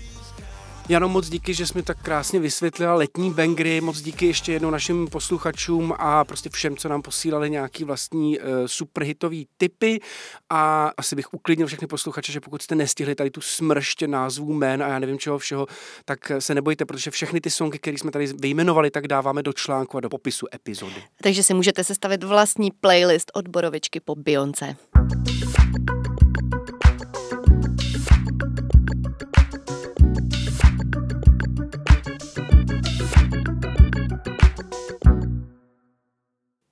Jano, 0.89 1.09
moc 1.09 1.29
díky, 1.29 1.53
že 1.53 1.67
jsi 1.67 1.73
mi 1.75 1.83
tak 1.83 2.01
krásně 2.01 2.39
vysvětlila 2.39 2.93
letní 2.93 3.33
bangry, 3.33 3.81
moc 3.81 4.01
díky 4.01 4.25
ještě 4.25 4.53
jednou 4.53 4.69
našim 4.69 5.07
posluchačům 5.07 5.93
a 5.97 6.23
prostě 6.23 6.49
všem, 6.49 6.77
co 6.77 6.89
nám 6.89 7.01
posílali 7.01 7.49
nějaký 7.49 7.83
vlastní 7.83 8.39
uh, 8.39 8.45
superhitový 8.65 9.47
typy 9.57 9.99
a 10.49 10.91
asi 10.97 11.15
bych 11.15 11.33
uklidnil 11.33 11.67
všechny 11.67 11.87
posluchače, 11.87 12.31
že 12.31 12.39
pokud 12.39 12.61
jste 12.61 12.75
nestihli 12.75 13.15
tady 13.15 13.29
tu 13.29 13.41
smrště 13.41 14.07
názvů 14.07 14.53
jmén 14.53 14.83
a 14.83 14.87
já 14.87 14.99
nevím 14.99 15.19
čeho 15.19 15.37
všeho, 15.37 15.67
tak 16.05 16.31
se 16.39 16.55
nebojte, 16.55 16.85
protože 16.85 17.11
všechny 17.11 17.41
ty 17.41 17.49
songy, 17.49 17.79
které 17.79 17.97
jsme 17.97 18.11
tady 18.11 18.27
vyjmenovali, 18.39 18.91
tak 18.91 19.07
dáváme 19.07 19.43
do 19.43 19.53
článku 19.53 19.97
a 19.97 19.99
do 20.01 20.09
popisu 20.09 20.45
epizody. 20.55 21.03
Takže 21.21 21.43
si 21.43 21.53
můžete 21.53 21.83
sestavit 21.83 22.23
vlastní 22.23 22.71
playlist 22.71 23.31
od 23.33 23.47
Borovičky 23.47 23.99
po 23.99 24.15
Bionce. 24.15 24.75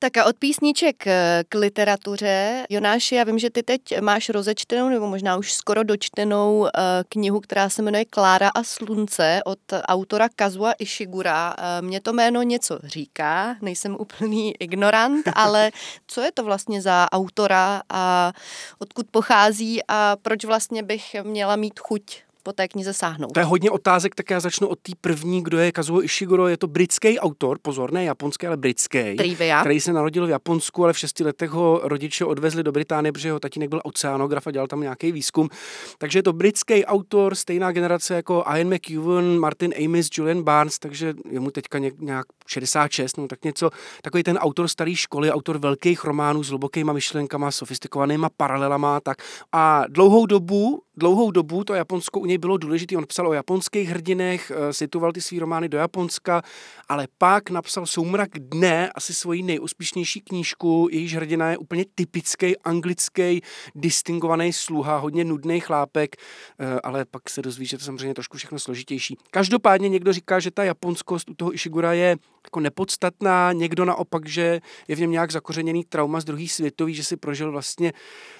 Tak 0.07 0.17
a 0.17 0.25
od 0.25 0.37
písniček 0.37 1.07
eh, 1.07 1.43
k 1.49 1.55
literatuře. 1.55 2.65
Jonáši, 2.69 3.15
já 3.15 3.23
vím, 3.23 3.39
že 3.39 3.49
ty 3.49 3.63
teď 3.63 3.81
máš 4.01 4.29
rozečtenou, 4.29 4.89
nebo 4.89 5.07
možná 5.07 5.37
už 5.37 5.53
skoro 5.53 5.83
dočtenou 5.83 6.67
eh, 6.67 6.71
knihu, 7.09 7.39
která 7.39 7.69
se 7.69 7.81
jmenuje 7.81 8.05
Klára 8.05 8.49
a 8.49 8.63
slunce 8.63 9.41
od 9.45 9.59
autora 9.73 10.29
Kazua 10.35 10.71
Ishigura. 10.71 11.55
Eh, 11.57 11.81
mně 11.81 12.01
to 12.01 12.13
jméno 12.13 12.41
něco 12.41 12.79
říká, 12.83 13.55
nejsem 13.61 13.97
úplný 13.99 14.53
ignorant, 14.59 15.27
ale 15.35 15.71
co 16.07 16.21
je 16.21 16.31
to 16.31 16.43
vlastně 16.43 16.81
za 16.81 17.07
autora 17.11 17.81
a 17.89 18.33
odkud 18.79 19.07
pochází 19.11 19.81
a 19.87 20.15
proč 20.21 20.45
vlastně 20.45 20.83
bych 20.83 21.15
měla 21.23 21.55
mít 21.55 21.79
chuť 21.79 22.26
po 22.47 22.53
té 22.53 22.67
knize 22.67 22.93
sáhnout? 22.93 23.33
To 23.33 23.39
je 23.39 23.45
hodně 23.45 23.71
otázek, 23.71 24.15
tak 24.15 24.29
já 24.29 24.39
začnu 24.39 24.67
od 24.67 24.79
té 24.79 24.91
první, 25.01 25.43
kdo 25.43 25.57
je 25.57 25.71
Kazuo 25.71 26.03
Ishiguro. 26.03 26.47
Je 26.47 26.57
to 26.57 26.67
britský 26.67 27.19
autor, 27.19 27.59
pozor, 27.61 27.91
ne 27.91 28.03
japonský, 28.03 28.47
ale 28.47 28.57
britský, 28.57 29.15
Trivia. 29.15 29.59
který 29.59 29.79
se 29.79 29.93
narodil 29.93 30.27
v 30.27 30.29
Japonsku, 30.29 30.83
ale 30.83 30.93
v 30.93 30.99
šesti 30.99 31.23
letech 31.23 31.49
ho 31.49 31.81
rodiče 31.83 32.25
odvezli 32.25 32.63
do 32.63 32.71
Británie, 32.71 33.11
protože 33.11 33.27
jeho 33.27 33.39
tatínek 33.39 33.69
byl 33.69 33.81
oceánograf 33.83 34.47
a 34.47 34.51
dělal 34.51 34.67
tam 34.67 34.81
nějaký 34.81 35.11
výzkum. 35.11 35.49
Takže 35.97 36.19
je 36.19 36.23
to 36.23 36.33
britský 36.33 36.85
autor, 36.85 37.35
stejná 37.35 37.71
generace 37.71 38.15
jako 38.15 38.43
Ian 38.55 38.73
McEwan, 38.73 39.37
Martin 39.39 39.73
Amis, 39.85 40.09
Julian 40.17 40.43
Barnes, 40.43 40.79
takže 40.79 41.13
je 41.31 41.39
mu 41.39 41.51
teďka 41.51 41.79
nějak 41.79 42.25
66, 42.47 43.17
no 43.17 43.27
tak 43.27 43.45
něco, 43.45 43.69
takový 44.01 44.23
ten 44.23 44.37
autor 44.37 44.67
staré 44.67 44.95
školy, 44.95 45.31
autor 45.31 45.57
velkých 45.57 46.03
románů 46.03 46.43
s 46.43 46.49
hlubokýma 46.49 46.93
myšlenkama, 46.93 47.51
sofistikovanýma 47.51 48.29
paralelama, 48.37 48.99
tak. 48.99 49.17
A 49.51 49.83
dlouhou 49.89 50.25
dobu, 50.25 50.81
dlouhou 50.97 51.31
dobu 51.31 51.63
to 51.63 51.73
Japonsko 51.73 52.19
u 52.19 52.25
něj 52.25 52.37
bylo 52.37 52.57
důležité. 52.57 52.97
On 52.97 53.05
psal 53.07 53.27
o 53.27 53.33
japonských 53.33 53.89
hrdinech, 53.89 54.51
eh, 54.55 54.73
situoval 54.73 55.11
ty 55.11 55.21
svý 55.21 55.39
romány 55.39 55.69
do 55.69 55.77
Japonska, 55.77 56.41
ale 56.89 57.07
pak 57.17 57.49
napsal 57.49 57.85
Soumrak 57.85 58.29
dne, 58.39 58.91
asi 58.95 59.13
svoji 59.13 59.43
nejúspěšnější 59.43 60.21
knížku. 60.21 60.87
Jejíž 60.91 61.15
hrdina 61.15 61.51
je 61.51 61.57
úplně 61.57 61.85
typický 61.95 62.57
anglický, 62.57 63.41
distingovaný 63.75 64.53
sluha, 64.53 64.97
hodně 64.97 65.23
nudný 65.23 65.59
chlápek, 65.59 66.15
eh, 66.59 66.79
ale 66.83 67.05
pak 67.05 67.29
se 67.29 67.41
dozví, 67.41 67.65
že 67.65 67.77
to 67.77 67.83
samozřejmě 67.83 68.13
trošku 68.13 68.37
všechno 68.37 68.59
složitější. 68.59 69.17
Každopádně 69.31 69.89
někdo 69.89 70.13
říká, 70.13 70.39
že 70.39 70.51
ta 70.51 70.63
japonskost 70.63 71.29
u 71.29 71.33
toho 71.33 71.53
Ishigura 71.53 71.93
je 71.93 72.17
jako 72.47 72.59
nepodstatná, 72.59 73.51
někdo 73.53 73.85
naopak, 73.85 74.29
že 74.29 74.59
je 74.87 74.95
v 74.95 74.99
něm 74.99 75.11
nějak 75.11 75.31
zakořeněný 75.31 75.83
trauma 75.83 76.19
z 76.19 76.25
druhý 76.25 76.47
světový, 76.47 76.93
že 76.93 77.03
si 77.03 77.17
prožil 77.17 77.51
vlastně 77.51 77.93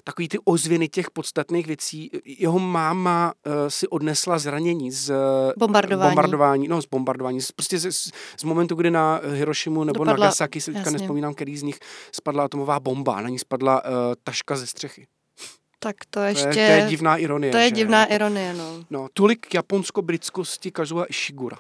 takový 0.04 0.28
ty 0.28 0.38
ozvěny 0.44 0.90
těch 0.90 1.12
podstatných 1.12 1.68
věcí. 1.68 2.12
Jeho 2.26 2.60
máma 2.60 3.34
uh, 3.46 3.54
si 3.68 3.88
odnesla 3.88 4.40
zranění 4.40 4.92
z 4.92 5.14
bombardování, 5.58 6.10
bombardování 6.10 6.68
no 6.68 6.82
z 6.82 6.86
bombardování, 6.86 7.42
z, 7.42 7.52
prostě 7.52 7.78
z, 7.80 7.92
z, 7.92 8.12
z 8.40 8.44
momentu, 8.44 8.76
kdy 8.76 8.92
na 8.92 9.22
Hirošimu 9.34 9.84
nebo 9.84 10.04
Dopadla, 10.04 10.26
Nagasaki, 10.26 10.62
si 10.62 10.74
teďka 10.74 10.92
nespomínám, 10.92 11.34
který 11.34 11.58
z 11.58 11.64
nich 11.64 11.80
spadla 12.12 12.44
atomová 12.44 12.80
bomba, 12.80 13.22
na 13.22 13.30
ní 13.30 13.40
spadla 13.40 13.86
uh, 13.86 13.92
taška 14.24 14.56
ze 14.56 14.68
střechy. 14.68 15.08
Tak 15.80 15.96
to 16.10 16.20
ještě... 16.20 16.44
To 16.44 16.60
je, 16.60 16.68
to 16.68 16.74
je 16.74 16.86
divná 16.90 17.18
ironie. 17.18 17.52
To 17.52 17.58
je 17.58 17.70
že? 17.70 17.72
divná 17.72 18.06
ironie, 18.06 18.54
no. 18.54 18.84
No, 18.90 19.08
tolik 19.14 19.54
japonsko-britskosti 19.54 20.72
Kazuha 20.72 21.06
Ishigura. 21.10 21.58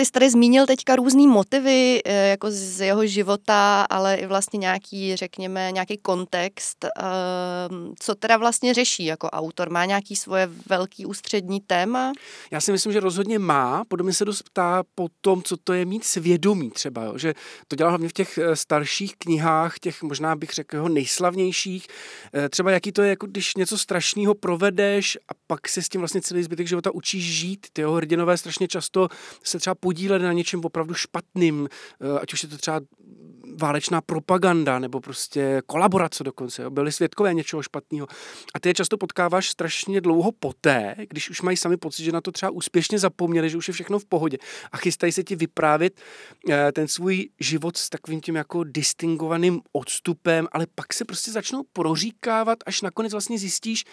Ty 0.00 0.06
jsi 0.06 0.12
tady 0.12 0.30
zmínil 0.30 0.66
teďka 0.66 0.96
různý 0.96 1.26
motivy 1.26 2.00
eh, 2.04 2.28
jako 2.28 2.50
z 2.50 2.80
jeho 2.80 3.06
života, 3.06 3.86
ale 3.90 4.14
i 4.14 4.26
vlastně 4.26 4.58
nějaký, 4.58 5.16
řekněme, 5.16 5.72
nějaký 5.72 5.96
kontext. 5.96 6.84
Ehm, 6.84 7.94
co 7.98 8.14
teda 8.14 8.36
vlastně 8.36 8.74
řeší 8.74 9.04
jako 9.04 9.30
autor? 9.30 9.70
Má 9.70 9.84
nějaký 9.84 10.16
svoje 10.16 10.50
velký 10.68 11.06
ústřední 11.06 11.60
téma? 11.60 12.12
Já 12.50 12.60
si 12.60 12.72
myslím, 12.72 12.92
že 12.92 13.00
rozhodně 13.00 13.38
má. 13.38 13.84
Podobně 13.88 14.12
se 14.12 14.24
dost 14.24 14.42
ptá 14.42 14.82
po 14.94 15.08
tom, 15.20 15.42
co 15.42 15.56
to 15.64 15.72
je 15.72 15.84
mít 15.84 16.04
svědomí 16.04 16.70
třeba. 16.70 17.04
Jo? 17.04 17.18
Že 17.18 17.34
to 17.68 17.76
dělá 17.76 17.90
hlavně 17.90 18.08
v 18.08 18.12
těch 18.12 18.38
eh, 18.38 18.56
starších 18.56 19.16
knihách, 19.16 19.78
těch 19.78 20.02
možná 20.02 20.36
bych 20.36 20.50
řekl 20.50 20.76
jeho 20.76 20.88
nejslavnějších. 20.88 21.86
Eh, 22.34 22.48
třeba 22.48 22.70
jaký 22.70 22.92
to 22.92 23.02
je, 23.02 23.08
jako 23.08 23.26
když 23.26 23.54
něco 23.54 23.78
strašného 23.78 24.34
provedeš 24.34 25.18
a 25.28 25.32
pak 25.46 25.68
se 25.68 25.82
s 25.82 25.88
tím 25.88 26.00
vlastně 26.00 26.20
celý 26.20 26.42
zbytek 26.42 26.66
života 26.66 26.90
učíš 26.90 27.24
žít. 27.24 27.66
Ty 27.72 27.80
jeho 27.80 27.92
hrdinové 27.92 28.36
strašně 28.36 28.68
často 28.68 29.08
se 29.44 29.58
třeba 29.58 29.74
podíleli 29.90 30.24
na 30.24 30.32
něčem 30.32 30.60
opravdu 30.64 30.94
špatným, 30.94 31.68
eh, 31.68 32.20
ať 32.20 32.32
už 32.32 32.42
je 32.42 32.48
to 32.48 32.58
třeba 32.58 32.80
válečná 33.60 34.00
propaganda 34.00 34.78
nebo 34.78 35.00
prostě 35.00 35.62
kolaborace 35.66 36.24
dokonce. 36.24 36.62
Jo. 36.62 36.70
Byli 36.70 36.92
svědkové 36.92 37.34
něčeho 37.34 37.62
špatného. 37.62 38.06
A 38.54 38.60
ty 38.60 38.68
je 38.68 38.74
často 38.74 38.98
potkáváš 38.98 39.50
strašně 39.50 40.00
dlouho 40.00 40.32
poté, 40.32 40.94
když 41.08 41.30
už 41.30 41.42
mají 41.42 41.56
sami 41.56 41.76
pocit, 41.76 42.04
že 42.04 42.12
na 42.12 42.20
to 42.20 42.32
třeba 42.32 42.50
úspěšně 42.50 42.98
zapomněli, 42.98 43.50
že 43.50 43.56
už 43.56 43.68
je 43.68 43.74
všechno 43.74 43.98
v 43.98 44.04
pohodě 44.04 44.38
a 44.72 44.76
chystají 44.76 45.12
se 45.12 45.22
ti 45.22 45.36
vyprávět 45.36 46.00
eh, 46.48 46.72
ten 46.72 46.88
svůj 46.88 47.28
život 47.40 47.76
s 47.76 47.90
takovým 47.90 48.20
tím 48.20 48.36
jako 48.36 48.64
distingovaným 48.64 49.60
odstupem, 49.72 50.46
ale 50.52 50.66
pak 50.74 50.94
se 50.94 51.04
prostě 51.04 51.30
začnou 51.30 51.62
proříkávat, 51.72 52.58
až 52.66 52.82
nakonec 52.82 53.12
vlastně 53.12 53.38
zjistíš, 53.38 53.84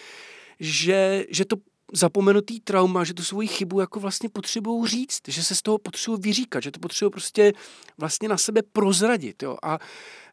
že, 0.59 1.25
že 1.29 1.45
to 1.45 1.57
zapomenutý 1.93 2.59
trauma, 2.59 3.03
že 3.03 3.13
tu 3.13 3.23
svoji 3.23 3.47
chybu 3.47 3.79
jako 3.79 3.99
vlastně 3.99 4.29
potřebují 4.29 4.87
říct, 4.87 5.21
že 5.27 5.43
se 5.43 5.55
z 5.55 5.61
toho 5.61 5.77
potřebují 5.77 6.21
vyříkat, 6.21 6.63
že 6.63 6.71
to 6.71 6.79
potřebují 6.79 7.11
prostě 7.11 7.53
vlastně 7.97 8.29
na 8.29 8.37
sebe 8.37 8.61
prozradit. 8.71 9.43
Jo? 9.43 9.57
A 9.63 9.79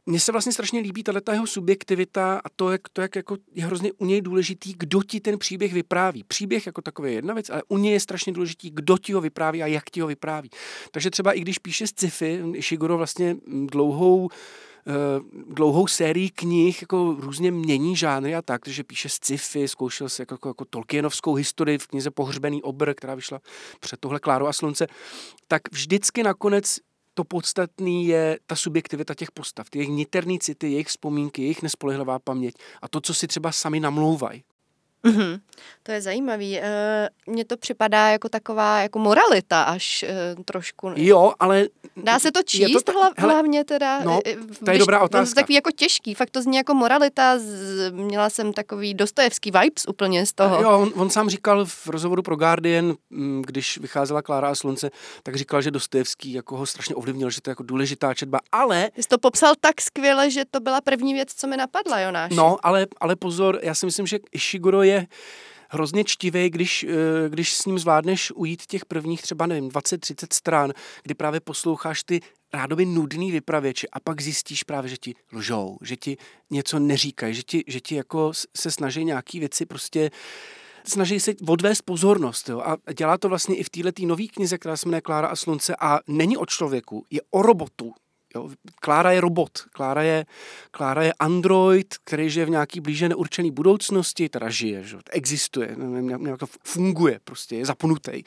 mně 0.06 0.20
se 0.20 0.32
vlastně 0.32 0.52
strašně 0.52 0.80
líbí 0.80 1.02
tato 1.02 1.32
jeho 1.32 1.46
subjektivita 1.46 2.40
a 2.44 2.48
to, 2.56 2.70
jak, 2.70 2.80
to, 2.92 3.00
jak 3.00 3.16
jako 3.16 3.36
je 3.54 3.64
hrozně 3.64 3.92
u 3.92 4.04
něj 4.04 4.20
důležitý, 4.20 4.74
kdo 4.78 5.02
ti 5.02 5.20
ten 5.20 5.38
příběh 5.38 5.72
vypráví. 5.72 6.24
Příběh 6.24 6.66
jako 6.66 6.82
takový 6.82 7.10
je 7.10 7.14
jedna 7.14 7.34
věc, 7.34 7.50
ale 7.50 7.62
u 7.68 7.78
něj 7.78 7.92
je 7.92 8.00
strašně 8.00 8.32
důležitý, 8.32 8.70
kdo 8.70 8.98
ti 8.98 9.12
ho 9.12 9.20
vypráví 9.20 9.62
a 9.62 9.66
jak 9.66 9.90
ti 9.90 10.00
ho 10.00 10.06
vypráví. 10.06 10.50
Takže 10.90 11.10
třeba 11.10 11.32
i 11.32 11.40
když 11.40 11.58
píše 11.58 11.86
sci-fi, 11.86 12.42
Shiguro 12.60 12.96
vlastně 12.96 13.36
dlouhou 13.46 14.28
Eh, 14.28 14.73
dlouhou 15.48 15.86
sérii 15.86 16.30
knih 16.30 16.82
jako 16.82 17.16
různě 17.18 17.50
mění 17.50 17.96
žánry 17.96 18.34
a 18.34 18.42
tak, 18.42 18.68
že 18.68 18.84
píše 18.84 19.08
sci-fi, 19.08 19.68
zkoušel 19.68 20.08
se 20.08 20.22
jako, 20.22 20.34
jako, 20.34 20.48
jako 20.48 20.64
Tolkienovskou 20.64 21.34
historii 21.34 21.78
v 21.78 21.86
knize 21.86 22.10
Pohřbený 22.10 22.62
obr, 22.62 22.94
která 22.94 23.14
vyšla 23.14 23.40
před 23.80 24.00
tohle 24.00 24.20
Kláru 24.20 24.46
a 24.46 24.52
slunce, 24.52 24.86
tak 25.48 25.62
vždycky 25.72 26.22
nakonec 26.22 26.78
to 27.14 27.24
podstatné 27.24 27.90
je 27.90 28.38
ta 28.46 28.56
subjektivita 28.56 29.14
těch 29.14 29.32
postav, 29.32 29.70
ty 29.70 29.78
jejich 29.78 29.90
niterný 29.90 30.38
city, 30.38 30.72
jejich 30.72 30.86
vzpomínky, 30.86 31.42
jejich 31.42 31.62
nespolehlivá 31.62 32.18
paměť 32.18 32.54
a 32.82 32.88
to, 32.88 33.00
co 33.00 33.14
si 33.14 33.26
třeba 33.26 33.52
sami 33.52 33.80
namlouvají. 33.80 34.44
Mm-hmm. 35.04 35.40
To 35.82 35.92
je 35.92 36.00
zajímavý. 36.00 36.58
E, 36.58 37.08
mně 37.26 37.44
to 37.44 37.56
připadá 37.56 38.08
jako 38.08 38.28
taková 38.28 38.80
jako 38.80 38.98
moralita 38.98 39.62
až 39.62 40.02
e, 40.02 40.34
trošku. 40.44 40.92
Jo, 40.96 41.32
ale... 41.40 41.68
Dá 41.96 42.18
se 42.18 42.32
to 42.32 42.42
číst 42.42 42.82
to 42.82 42.92
ta, 42.92 43.12
hlavně 43.18 43.64
teda? 43.64 44.00
No, 44.00 44.20
to 44.64 44.70
je 44.70 44.78
dobrá 44.78 45.00
otázka. 45.00 45.24
To 45.24 45.30
je 45.30 45.42
takový 45.42 45.54
jako 45.54 45.70
těžký, 45.70 46.14
fakt 46.14 46.30
to 46.30 46.42
zní 46.42 46.56
jako 46.56 46.74
moralita. 46.74 47.38
Z, 47.38 47.90
měla 47.90 48.30
jsem 48.30 48.52
takový 48.52 48.94
dostojevský 48.94 49.50
vibes 49.50 49.84
úplně 49.88 50.26
z 50.26 50.32
toho. 50.32 50.62
Jo, 50.62 50.80
on, 50.80 50.92
on 50.94 51.10
sám 51.10 51.30
říkal 51.30 51.64
v 51.64 51.86
rozhovoru 51.86 52.22
pro 52.22 52.36
Guardian, 52.36 52.94
mm, 53.10 53.42
když 53.46 53.78
vycházela 53.78 54.22
Klára 54.22 54.48
a 54.48 54.54
slunce, 54.54 54.90
tak 55.22 55.36
říkal, 55.36 55.62
že 55.62 55.70
Dostojevský 55.70 56.32
jako 56.32 56.56
ho 56.56 56.66
strašně 56.66 56.94
ovlivnil, 56.94 57.30
že 57.30 57.40
to 57.40 57.50
je 57.50 57.52
jako 57.52 57.62
důležitá 57.62 58.14
četba, 58.14 58.40
ale... 58.52 58.90
Jsi 58.96 59.08
to 59.08 59.18
popsal 59.18 59.54
tak 59.60 59.80
skvěle, 59.80 60.30
že 60.30 60.44
to 60.50 60.60
byla 60.60 60.80
první 60.80 61.14
věc, 61.14 61.34
co 61.34 61.46
mi 61.46 61.56
napadla, 61.56 62.00
Jonáš. 62.00 62.32
No, 62.34 62.56
ale, 62.62 62.86
ale 63.00 63.16
pozor, 63.16 63.58
já 63.62 63.74
si 63.74 63.86
myslím, 63.86 64.06
že 64.06 64.18
Ishiguro 64.32 64.82
je 64.82 64.93
je 64.94 65.06
hrozně 65.68 66.04
čtivý, 66.04 66.50
když, 66.50 66.84
eh, 66.84 67.28
když 67.28 67.54
s 67.54 67.66
ním 67.66 67.78
zvládneš 67.78 68.32
ujít 68.34 68.66
těch 68.66 68.84
prvních 68.84 69.22
třeba, 69.22 69.46
nevím, 69.46 69.68
20-30 69.68 70.32
stran, 70.32 70.72
kdy 71.02 71.14
právě 71.14 71.40
posloucháš 71.40 72.04
ty 72.04 72.20
rádoby 72.54 72.86
nudný 72.86 73.32
vypravěče 73.32 73.86
a 73.92 74.00
pak 74.00 74.20
zjistíš 74.20 74.62
právě, 74.62 74.90
že 74.90 74.96
ti 74.96 75.14
lžou, 75.32 75.78
že 75.82 75.96
ti 75.96 76.16
něco 76.50 76.78
neříkají, 76.78 77.34
že 77.34 77.42
ti, 77.42 77.64
že 77.66 77.80
ti 77.80 77.94
jako 77.94 78.32
se 78.56 78.70
snaží 78.70 79.04
nějaký 79.04 79.40
věci 79.40 79.66
prostě 79.66 80.10
snaží 80.86 81.20
se 81.20 81.32
odvést 81.48 81.82
pozornost. 81.82 82.48
Jo? 82.48 82.60
A 82.60 82.92
dělá 82.92 83.18
to 83.18 83.28
vlastně 83.28 83.56
i 83.56 83.62
v 83.62 83.70
této 83.70 84.06
nové 84.06 84.26
knize, 84.26 84.58
která 84.58 84.76
se 84.76 84.88
jmenuje 84.88 85.00
Klára 85.00 85.28
a 85.28 85.36
slunce 85.36 85.76
a 85.80 86.00
není 86.08 86.36
o 86.36 86.46
člověku, 86.46 87.06
je 87.10 87.20
o 87.30 87.42
robotu. 87.42 87.94
Jo, 88.34 88.50
Klára 88.80 89.12
je 89.12 89.20
robot, 89.20 89.50
Klára 89.72 90.02
je, 90.02 90.26
Klára 90.70 91.02
je 91.02 91.12
android, 91.18 91.94
který 92.04 92.30
žije 92.30 92.46
v 92.46 92.50
nějaký 92.50 92.80
blíže 92.80 93.08
neurčený 93.08 93.50
budoucnosti, 93.50 94.28
teda 94.28 94.48
žije, 94.50 94.82
že? 94.82 94.96
existuje, 95.10 95.76
nějak 95.76 96.40
funguje, 96.64 97.20
prostě 97.24 97.56
je 97.56 97.66
zapnutý, 97.66 98.22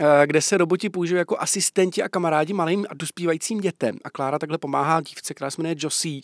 eh, 0.00 0.26
kde 0.26 0.42
se 0.42 0.56
roboti 0.56 0.90
používají 0.90 1.18
jako 1.18 1.38
asistenti 1.38 2.02
a 2.02 2.08
kamarádi 2.08 2.52
malým 2.52 2.86
a 2.90 2.94
dospívajícím 2.94 3.60
dětem. 3.60 3.98
A 4.04 4.10
Klára 4.10 4.38
takhle 4.38 4.58
pomáhá 4.58 5.00
dívce, 5.00 5.34
která 5.34 5.50
se 5.50 5.62
jmenuje 5.62 5.76
Josie 5.78 6.20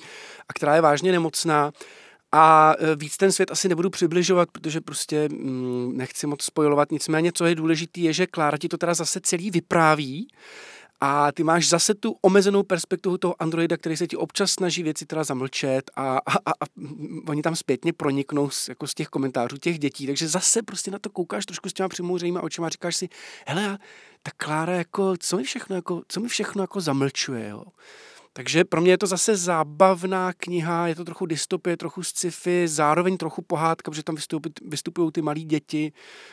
a 0.49 0.53
která 0.53 0.75
je 0.75 0.81
vážně 0.81 1.13
nemocná. 1.13 1.73
A 2.33 2.75
eh, 2.79 2.97
víc 2.97 3.17
ten 3.17 3.33
svět 3.33 3.51
asi 3.51 3.69
nebudu 3.69 3.91
přibližovat, 3.91 4.49
protože 4.53 4.81
prostě 4.81 5.29
mm, 5.29 5.97
nechci 5.97 6.27
moc 6.27 6.43
spojovat. 6.43 6.93
Nicméně, 6.93 7.33
co 7.33 7.47
je 7.47 7.55
důležité, 7.55 8.01
je, 8.01 8.13
že 8.13 8.27
Klára 8.27 8.59
ti 8.59 8.69
to 8.69 8.79
teda 8.79 8.95
zase 8.95 9.21
celý 9.21 9.51
vypráví 9.51 10.29
a 11.01 11.33
ty 11.33 11.45
máš 11.45 11.69
zase 11.69 11.95
tu 11.95 12.17
omezenou 12.23 12.63
perspektivu 12.63 13.19
toho 13.19 13.43
androida, 13.43 13.77
který 13.77 13.97
se 13.97 14.07
ti 14.07 14.17
občas 14.17 14.53
snaží 14.53 14.83
věci 14.83 15.07
teda 15.07 15.25
zamlčet 15.25 15.91
a, 15.97 16.17
a, 16.17 16.33
a, 16.47 16.51
a 16.51 16.65
oni 17.27 17.43
tam 17.43 17.57
zpětně 17.57 17.93
proniknou 17.93 18.51
z, 18.51 18.69
jako 18.69 18.87
z 18.87 18.95
těch 18.95 19.09
komentářů 19.09 19.57
těch 19.57 19.79
dětí. 19.79 20.07
Takže 20.07 20.29
zase 20.29 20.63
prostě 20.63 20.91
na 20.91 20.99
to 20.99 21.11
koukáš 21.11 21.47
trošku 21.47 21.69
s 21.69 21.73
těma 21.73 21.89
přimouřejýma 21.89 22.43
očima 22.43 22.67
a 22.67 22.71
říkáš 22.71 22.97
si, 22.97 23.09
hele, 23.47 23.79
ta 24.23 24.31
Klára 24.37 24.73
jako, 24.73 25.15
co 25.19 25.37
mi 25.37 25.43
všechno 25.43 25.77
jako, 25.77 26.03
co 26.09 26.21
mi 26.21 26.29
všechno 26.29 26.63
jako 26.63 26.81
zamlčuje, 26.81 27.49
jo. 27.49 27.65
Takže 28.33 28.65
pro 28.65 28.81
mě 28.81 28.93
je 28.93 28.99
to 28.99 29.07
zase 29.07 29.37
zábavná 29.37 30.33
kniha, 30.33 30.89
je 30.89 30.95
to 30.95 31.05
trochu 31.05 31.27
dystopie, 31.27 31.77
trochu 31.77 32.03
sci-fi, 32.03 32.69
zároveň 32.69 33.17
trochu 33.17 33.43
pohádka, 33.43 33.91
protože 33.91 34.03
tam 34.03 34.15
vystupují, 34.15 34.53
vystupují 34.63 35.13
ty 35.13 35.23
malí 35.23 35.45
děti. 35.45 35.93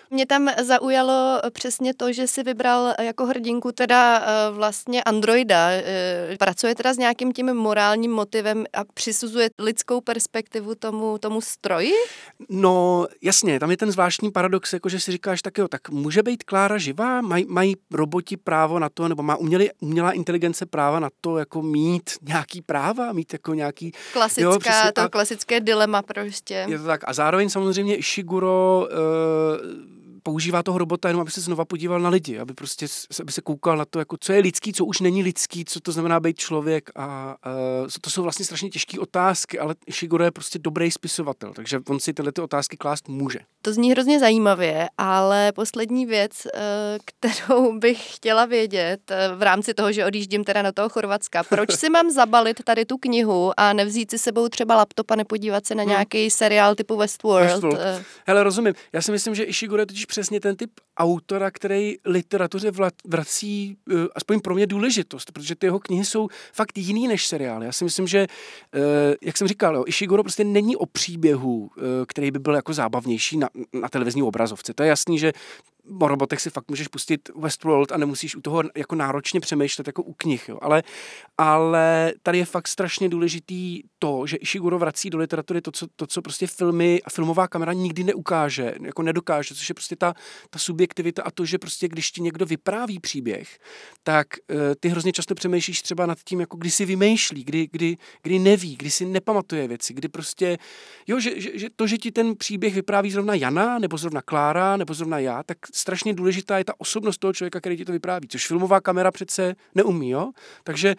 Mě 0.10 0.25
tam 0.25 0.49
zaujalo 0.63 1.39
přesně 1.53 1.93
to, 1.93 2.13
že 2.13 2.27
si 2.27 2.43
vybral 2.43 2.93
jako 2.99 3.25
hrdinku 3.25 3.71
teda 3.71 4.19
eh, 4.19 4.51
vlastně 4.51 5.03
androida. 5.03 5.69
Eh, 5.69 6.36
pracuje 6.39 6.75
teda 6.75 6.93
s 6.93 6.97
nějakým 6.97 7.33
tím 7.33 7.53
morálním 7.53 8.12
motivem 8.12 8.65
a 8.73 8.83
přisuzuje 8.93 9.49
lidskou 9.60 10.01
perspektivu 10.01 10.75
tomu, 10.75 11.17
tomu 11.17 11.41
stroji? 11.41 11.93
No 12.49 13.07
jasně, 13.21 13.60
tam 13.60 13.71
je 13.71 13.77
ten 13.77 13.91
zvláštní 13.91 14.31
paradox, 14.31 14.73
jako 14.73 14.89
že 14.89 14.99
si 14.99 15.12
říkáš 15.12 15.41
tak 15.41 15.57
jo, 15.57 15.67
tak 15.67 15.89
může 15.89 16.23
být 16.23 16.43
Klára 16.43 16.77
živá? 16.77 17.21
Maj, 17.21 17.45
mají 17.47 17.75
roboti 17.93 18.38
právo 18.38 18.79
na 18.79 18.89
to, 18.89 19.07
nebo 19.07 19.23
má 19.23 19.36
umělá 19.81 20.12
inteligence 20.12 20.65
práva 20.65 20.99
na 20.99 21.10
to, 21.21 21.38
jako 21.38 21.62
mít 21.62 21.87
mít 21.91 22.10
nějaký 22.21 22.62
práva, 22.62 23.13
mít 23.13 23.34
jako 23.34 23.54
nějaký... 23.54 23.91
Klasická, 24.13 24.41
jo, 24.41 24.60
přesně, 24.60 24.91
to 24.91 25.02
a, 25.02 25.10
klasické 25.10 25.60
dilema 25.60 26.02
prostě. 26.02 26.65
Je 26.67 26.78
to 26.78 26.86
tak. 26.86 27.02
A 27.08 27.13
zároveň 27.13 27.50
samozřejmě 27.50 27.95
Ishiguro 27.95 28.88
uh, 28.91 29.96
používá 30.27 30.63
toho 30.63 30.77
robota 30.77 31.07
jenom, 31.07 31.21
aby 31.21 31.31
se 31.31 31.41
znova 31.41 31.65
podíval 31.65 31.99
na 31.99 32.09
lidi, 32.09 32.39
aby 32.39 32.53
prostě 32.53 32.85
aby 33.21 33.31
se 33.31 33.41
koukal 33.41 33.77
na 33.77 33.85
to, 33.85 33.99
jako, 33.99 34.17
co 34.19 34.33
je 34.33 34.39
lidský, 34.39 34.73
co 34.73 34.85
už 34.85 34.99
není 34.99 35.23
lidský, 35.23 35.65
co 35.65 35.79
to 35.79 35.91
znamená 35.91 36.19
být 36.19 36.39
člověk 36.39 36.89
a 36.95 37.35
uh, 37.81 37.87
to 38.01 38.09
jsou 38.09 38.23
vlastně 38.23 38.45
strašně 38.45 38.69
těžké 38.69 38.99
otázky, 38.99 39.59
ale 39.59 39.75
Shiguro 39.91 40.23
je 40.23 40.31
prostě 40.31 40.59
dobrý 40.59 40.91
spisovatel, 40.91 41.53
takže 41.53 41.79
on 41.89 41.99
si 41.99 42.13
tyhle 42.13 42.31
ty 42.31 42.41
otázky 42.41 42.77
klást 42.77 43.07
může. 43.07 43.39
To 43.61 43.73
zní 43.73 43.91
hrozně 43.91 44.19
zajímavě, 44.19 44.89
ale 44.97 45.51
poslední 45.51 46.05
věc, 46.05 46.31
uh, 46.45 46.59
kterou 47.05 47.79
bych 47.79 48.15
chtěla 48.15 48.45
vědět 48.45 49.11
uh, 49.11 49.39
v 49.39 49.41
rámci 49.41 49.73
toho, 49.73 49.91
že 49.91 50.05
odjíždím 50.05 50.43
teda 50.43 50.61
na 50.61 50.71
toho 50.71 50.89
Chorvatska, 50.89 51.43
proč 51.43 51.71
si 51.71 51.89
mám 51.89 52.11
zabalit 52.11 52.63
tady 52.63 52.85
tu 52.85 52.97
knihu 52.97 53.51
a 53.57 53.73
nevzít 53.73 54.11
si 54.11 54.17
sebou 54.17 54.49
třeba 54.49 54.75
laptop 54.75 55.11
a 55.11 55.15
nepodívat 55.15 55.65
se 55.65 55.75
na 55.75 55.83
hmm. 55.83 55.89
nějaký 55.89 56.29
seriál 56.29 56.75
typu 56.75 56.97
Westworld? 56.97 57.49
Westworld. 57.49 57.79
Hele, 58.25 58.43
rozumím. 58.43 58.73
Já 58.93 59.01
si 59.01 59.11
myslím, 59.11 59.35
že 59.35 59.43
Ishiguro 59.43 59.81
je 59.81 59.85
totiž 59.85 60.05
přesně 60.17 60.39
ten 60.39 60.56
typ 60.56 60.71
autora, 60.97 61.51
který 61.51 61.95
literatuře 62.06 62.71
vrací 63.08 63.77
uh, 63.91 64.06
aspoň 64.15 64.39
pro 64.39 64.56
mě 64.56 64.67
důležitost, 64.67 65.32
protože 65.32 65.56
ty 65.56 65.67
jeho 65.67 65.80
knihy 65.80 66.06
jsou 66.06 66.27
fakt 66.53 66.77
jiný 66.77 67.08
než 67.08 67.27
seriály. 67.27 67.65
Já 67.65 67.71
si 67.71 67.84
myslím, 67.84 68.08
že, 68.08 68.27
uh, 68.75 68.82
jak 69.21 69.38
jsem 69.38 69.47
říkal, 69.47 69.75
jo, 69.75 69.84
Ishiguro 69.88 70.23
prostě 70.23 70.43
není 70.43 70.75
o 70.75 70.86
příběhu, 70.86 71.58
uh, 71.58 71.84
který 72.08 72.32
by 72.32 72.39
byl 72.39 72.56
jako 72.56 72.73
zábavnější 72.73 73.38
na, 73.38 73.49
na 73.73 73.89
televizní 73.89 74.23
obrazovce. 74.23 74.73
To 74.73 74.84
je 74.84 74.89
jasný, 74.89 75.19
že 75.19 75.34
o 76.02 76.08
robotech 76.08 76.41
si 76.41 76.50
fakt 76.50 76.69
můžeš 76.69 76.88
pustit 76.88 77.30
Westworld 77.36 77.91
a 77.91 77.97
nemusíš 77.97 78.36
u 78.36 78.41
toho 78.41 78.63
jako 78.76 78.95
náročně 78.95 79.39
přemýšlet 79.39 79.88
jako 79.88 80.04
u 80.04 80.13
knih, 80.13 80.50
jo. 80.50 80.58
Ale, 80.62 80.84
ale 81.38 82.13
tady 82.23 82.38
je 82.38 82.45
fakt 82.45 82.67
strašně 82.67 83.10
důležitý 83.10 83.82
to, 84.00 84.28
že 84.28 84.38
Ishiguro 84.38 84.80
vrací 84.80 85.10
do 85.10 85.17
literatury 85.17 85.62
to, 85.62 85.71
co, 85.71 85.88
to, 85.95 86.08
co 86.08 86.21
prostě 86.21 86.47
filmy 86.47 87.02
a 87.06 87.10
filmová 87.10 87.47
kamera 87.47 87.73
nikdy 87.73 88.04
neukáže, 88.04 88.73
jako 88.82 89.02
nedokáže, 89.02 89.56
což 89.56 89.69
je 89.69 89.76
prostě 89.76 89.95
ta, 89.95 90.13
ta 90.50 90.60
subjektivita 90.60 91.23
a 91.23 91.32
to, 91.32 91.45
že 91.45 91.58
prostě 91.58 91.88
když 91.88 92.12
ti 92.12 92.21
někdo 92.21 92.45
vypráví 92.45 93.00
příběh, 93.00 93.60
tak 94.04 94.28
uh, 94.52 94.58
ty 94.80 94.89
hrozně 94.89 95.12
často 95.13 95.36
přemýšlíš 95.36 95.82
třeba 95.82 96.06
nad 96.06 96.17
tím, 96.23 96.39
jako 96.39 96.58
kdy 96.58 96.71
si 96.71 96.86
vymýšlí, 96.86 97.43
kdy, 97.43 97.67
kdy, 97.71 97.97
kdy 98.23 98.39
neví, 98.39 98.76
kdy 98.76 98.91
si 98.91 99.06
nepamatuje 99.06 99.67
věci, 99.67 99.93
kdy 99.93 100.08
prostě, 100.08 100.58
jo, 101.08 101.19
že, 101.19 101.41
že, 101.41 101.60
že 101.60 101.67
to, 101.76 101.88
že 101.88 101.97
ti 101.97 102.12
ten 102.12 102.36
příběh 102.36 102.76
vypráví 102.76 103.12
zrovna 103.12 103.36
Jana, 103.36 103.80
nebo 103.80 103.97
zrovna 103.97 104.21
Klára, 104.21 104.78
nebo 104.78 104.93
zrovna 104.93 105.19
já, 105.19 105.43
tak 105.43 105.58
strašně 105.77 106.13
důležitá 106.13 106.57
je 106.57 106.65
ta 106.65 106.73
osobnost 106.77 107.17
toho 107.17 107.33
člověka, 107.33 107.59
který 107.59 107.77
ti 107.77 107.85
to 107.85 107.91
vypráví, 107.91 108.27
což 108.27 108.47
filmová 108.47 108.81
kamera 108.81 109.11
přece 109.11 109.55
neumí, 109.75 110.09
jo? 110.09 110.31
Takže 110.63 110.95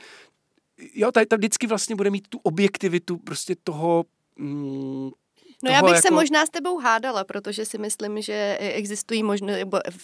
jo, 0.94 1.12
tady, 1.12 1.26
tady 1.26 1.40
vždycky 1.40 1.66
vlastně 1.66 1.96
bude 1.96 2.10
mít 2.10 2.28
tu 2.28 2.38
objektivitu 2.42 3.16
prostě 3.16 3.56
toho, 3.64 4.04
mm, 4.36 5.10
No 5.64 5.70
já 5.70 5.82
bych 5.82 5.94
jako... 5.94 6.08
se 6.08 6.14
možná 6.14 6.46
s 6.46 6.50
tebou 6.50 6.78
hádala, 6.78 7.24
protože 7.24 7.64
si 7.64 7.78
myslím, 7.78 8.22
že 8.22 8.58
existují 8.60 9.22
možno, 9.22 9.48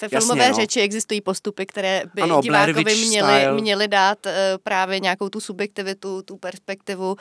ve 0.01 0.09
filmové 0.09 0.41
Jasně, 0.41 0.49
no. 0.49 0.55
řeči 0.55 0.81
existují 0.81 1.21
postupy, 1.21 1.67
které 1.67 2.03
by 2.15 2.23
ano, 2.23 2.41
divákovi 2.43 2.95
měli, 2.95 3.61
měli 3.61 3.89
dát 3.89 4.27
uh, 4.27 4.33
právě 4.63 5.01
nějakou 5.01 5.29
tu 5.29 5.41
subjektivitu, 5.41 6.23
tu 6.23 6.37
perspektivu, 6.37 7.11
uh, 7.13 7.17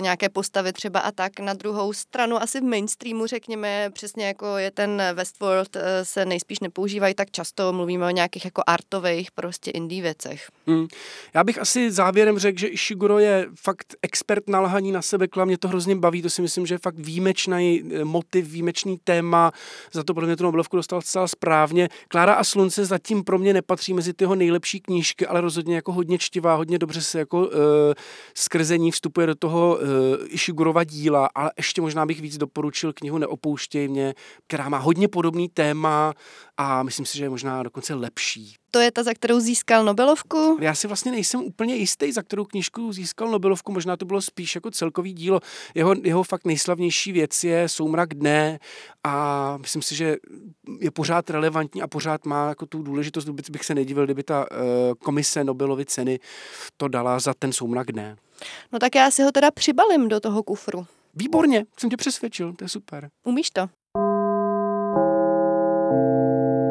nějaké 0.00 0.28
postavy 0.28 0.72
třeba 0.72 1.00
a 1.00 1.12
tak. 1.12 1.40
Na 1.40 1.54
druhou 1.54 1.92
stranu 1.92 2.42
asi 2.42 2.60
v 2.60 2.64
mainstreamu, 2.64 3.26
řekněme, 3.26 3.90
přesně 3.92 4.26
jako 4.26 4.56
je 4.56 4.70
ten 4.70 5.02
Westworld, 5.14 5.76
uh, 5.76 5.82
se 6.02 6.24
nejspíš 6.24 6.60
nepoužívají 6.60 7.14
tak 7.14 7.30
často, 7.30 7.72
mluvíme 7.72 8.06
o 8.06 8.10
nějakých 8.10 8.44
jako 8.44 8.62
artových 8.66 9.30
prostě 9.30 9.70
indie 9.70 10.02
věcech. 10.02 10.48
Hmm. 10.66 10.86
Já 11.34 11.44
bych 11.44 11.58
asi 11.58 11.90
závěrem 11.90 12.38
řekl, 12.38 12.58
že 12.58 12.66
Ishiguro 12.66 13.18
je 13.18 13.46
fakt 13.62 13.94
expert 14.02 14.48
na 14.48 14.60
lhaní 14.60 14.92
na 14.92 15.02
sebe, 15.02 15.26
mě 15.44 15.58
to 15.58 15.68
hrozně 15.68 15.96
baví, 15.96 16.22
to 16.22 16.30
si 16.30 16.42
myslím, 16.42 16.66
že 16.66 16.74
je 16.74 16.78
fakt 16.78 16.98
výjimečný 17.64 17.94
Eh, 18.00 18.04
motiv, 18.04 18.48
výjimečný 18.48 18.98
téma, 19.04 19.52
za 19.92 20.04
to 20.04 20.14
pro 20.14 20.26
mě 20.26 20.36
tu 20.36 20.44
Nobelovku 20.44 20.76
dostal 20.76 21.00
zcela 21.00 21.28
správně. 21.28 21.88
Klára 22.08 22.34
a 22.34 22.44
slunce 22.44 22.84
zatím 22.84 23.24
pro 23.24 23.38
mě 23.38 23.52
nepatří 23.52 23.94
mezi 23.94 24.12
tyho 24.12 24.34
nejlepší 24.34 24.80
knížky, 24.80 25.26
ale 25.26 25.40
rozhodně 25.40 25.76
jako 25.76 25.92
hodně 25.92 26.18
čtivá, 26.18 26.54
hodně 26.54 26.78
dobře 26.78 27.02
se 27.02 27.18
jako 27.18 27.38
uh, 27.38 27.52
skrze 28.34 28.78
ní 28.78 28.90
vstupuje 28.90 29.26
do 29.26 29.34
toho 29.34 29.76
uh, 29.76 29.88
Ishigurova 30.28 30.84
díla, 30.84 31.28
ale 31.34 31.50
ještě 31.56 31.80
možná 31.80 32.06
bych 32.06 32.20
víc 32.20 32.38
doporučil 32.38 32.92
knihu 32.92 33.18
Neopouštěj 33.18 33.88
mě, 33.88 34.14
která 34.46 34.68
má 34.68 34.78
hodně 34.78 35.08
podobný 35.08 35.48
téma 35.48 36.12
a 36.56 36.82
myslím 36.82 37.06
si, 37.06 37.18
že 37.18 37.24
je 37.24 37.30
možná 37.30 37.62
dokonce 37.62 37.94
lepší 37.94 38.56
to 38.74 38.80
je 38.80 38.92
ta, 38.92 39.02
za 39.02 39.14
kterou 39.14 39.40
získal 39.40 39.84
Nobelovku? 39.84 40.58
Já 40.60 40.74
si 40.74 40.86
vlastně 40.86 41.12
nejsem 41.12 41.40
úplně 41.40 41.74
jistý, 41.74 42.12
za 42.12 42.22
kterou 42.22 42.44
knížku 42.44 42.92
získal 42.92 43.28
Nobelovku, 43.28 43.72
možná 43.72 43.96
to 43.96 44.04
bylo 44.04 44.22
spíš 44.22 44.54
jako 44.54 44.70
celkový 44.70 45.12
dílo. 45.12 45.40
Jeho, 45.74 45.94
jeho 46.02 46.22
fakt 46.22 46.44
nejslavnější 46.44 47.12
věc 47.12 47.44
je 47.44 47.68
Soumrak 47.68 48.14
dne 48.14 48.58
a 49.04 49.56
myslím 49.56 49.82
si, 49.82 49.94
že 49.94 50.16
je 50.80 50.90
pořád 50.90 51.30
relevantní 51.30 51.82
a 51.82 51.86
pořád 51.86 52.24
má 52.24 52.48
jako 52.48 52.66
tu 52.66 52.82
důležitost. 52.82 53.28
Vůbec 53.28 53.50
bych 53.50 53.64
se 53.64 53.74
nedivil, 53.74 54.04
kdyby 54.04 54.22
ta 54.22 54.50
uh, 54.50 54.56
komise 54.98 55.44
Nobelovy 55.44 55.84
ceny 55.84 56.20
to 56.76 56.88
dala 56.88 57.20
za 57.20 57.34
ten 57.34 57.52
Soumrak 57.52 57.92
dne. 57.92 58.16
No 58.72 58.78
tak 58.78 58.94
já 58.94 59.10
si 59.10 59.22
ho 59.22 59.32
teda 59.32 59.50
přibalím 59.50 60.08
do 60.08 60.20
toho 60.20 60.42
kufru. 60.42 60.86
Výborně, 61.14 61.64
jsem 61.78 61.90
tě 61.90 61.96
přesvědčil, 61.96 62.52
to 62.52 62.64
je 62.64 62.68
super. 62.68 63.10
Umíš 63.24 63.50
to? 63.50 63.68
thank 65.94 66.58
you 66.58 66.63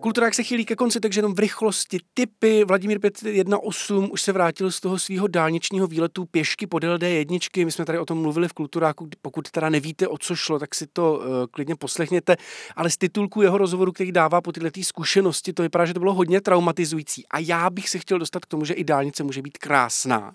Kultura, 0.00 0.26
jak 0.26 0.34
se 0.34 0.42
chýlí 0.42 0.64
ke 0.64 0.76
konci, 0.76 1.00
takže 1.00 1.18
jenom 1.18 1.34
v 1.34 1.38
rychlosti. 1.38 1.98
Typy. 2.14 2.64
Vladimír 2.64 2.98
518 3.00 4.10
už 4.10 4.22
se 4.22 4.32
vrátil 4.32 4.70
z 4.70 4.80
toho 4.80 4.98
svého 4.98 5.26
dálničního 5.26 5.86
výletu 5.86 6.24
pěšky 6.24 6.66
podél 6.66 6.98
D1. 6.98 7.64
My 7.64 7.72
jsme 7.72 7.84
tady 7.84 7.98
o 7.98 8.04
tom 8.04 8.22
mluvili 8.22 8.48
v 8.48 8.52
Kulturáku. 8.52 9.08
Pokud 9.22 9.50
teda 9.50 9.68
nevíte, 9.68 10.08
o 10.08 10.18
co 10.18 10.36
šlo, 10.36 10.58
tak 10.58 10.74
si 10.74 10.86
to 10.86 11.14
uh, 11.14 11.24
klidně 11.50 11.76
poslechněte. 11.76 12.36
Ale 12.76 12.90
z 12.90 12.96
titulku 12.96 13.42
jeho 13.42 13.58
rozhovoru, 13.58 13.92
který 13.92 14.12
dává 14.12 14.40
po 14.40 14.52
tyhle 14.52 14.70
zkušenosti, 14.82 15.52
to 15.52 15.62
vypadá, 15.62 15.84
že 15.84 15.94
to 15.94 16.00
bylo 16.00 16.14
hodně 16.14 16.40
traumatizující. 16.40 17.26
A 17.26 17.38
já 17.38 17.70
bych 17.70 17.88
se 17.88 17.98
chtěl 17.98 18.18
dostat 18.18 18.44
k 18.44 18.46
tomu, 18.46 18.64
že 18.64 18.74
i 18.74 18.84
dálnice 18.84 19.22
může 19.22 19.42
být 19.42 19.58
krásná. 19.58 20.32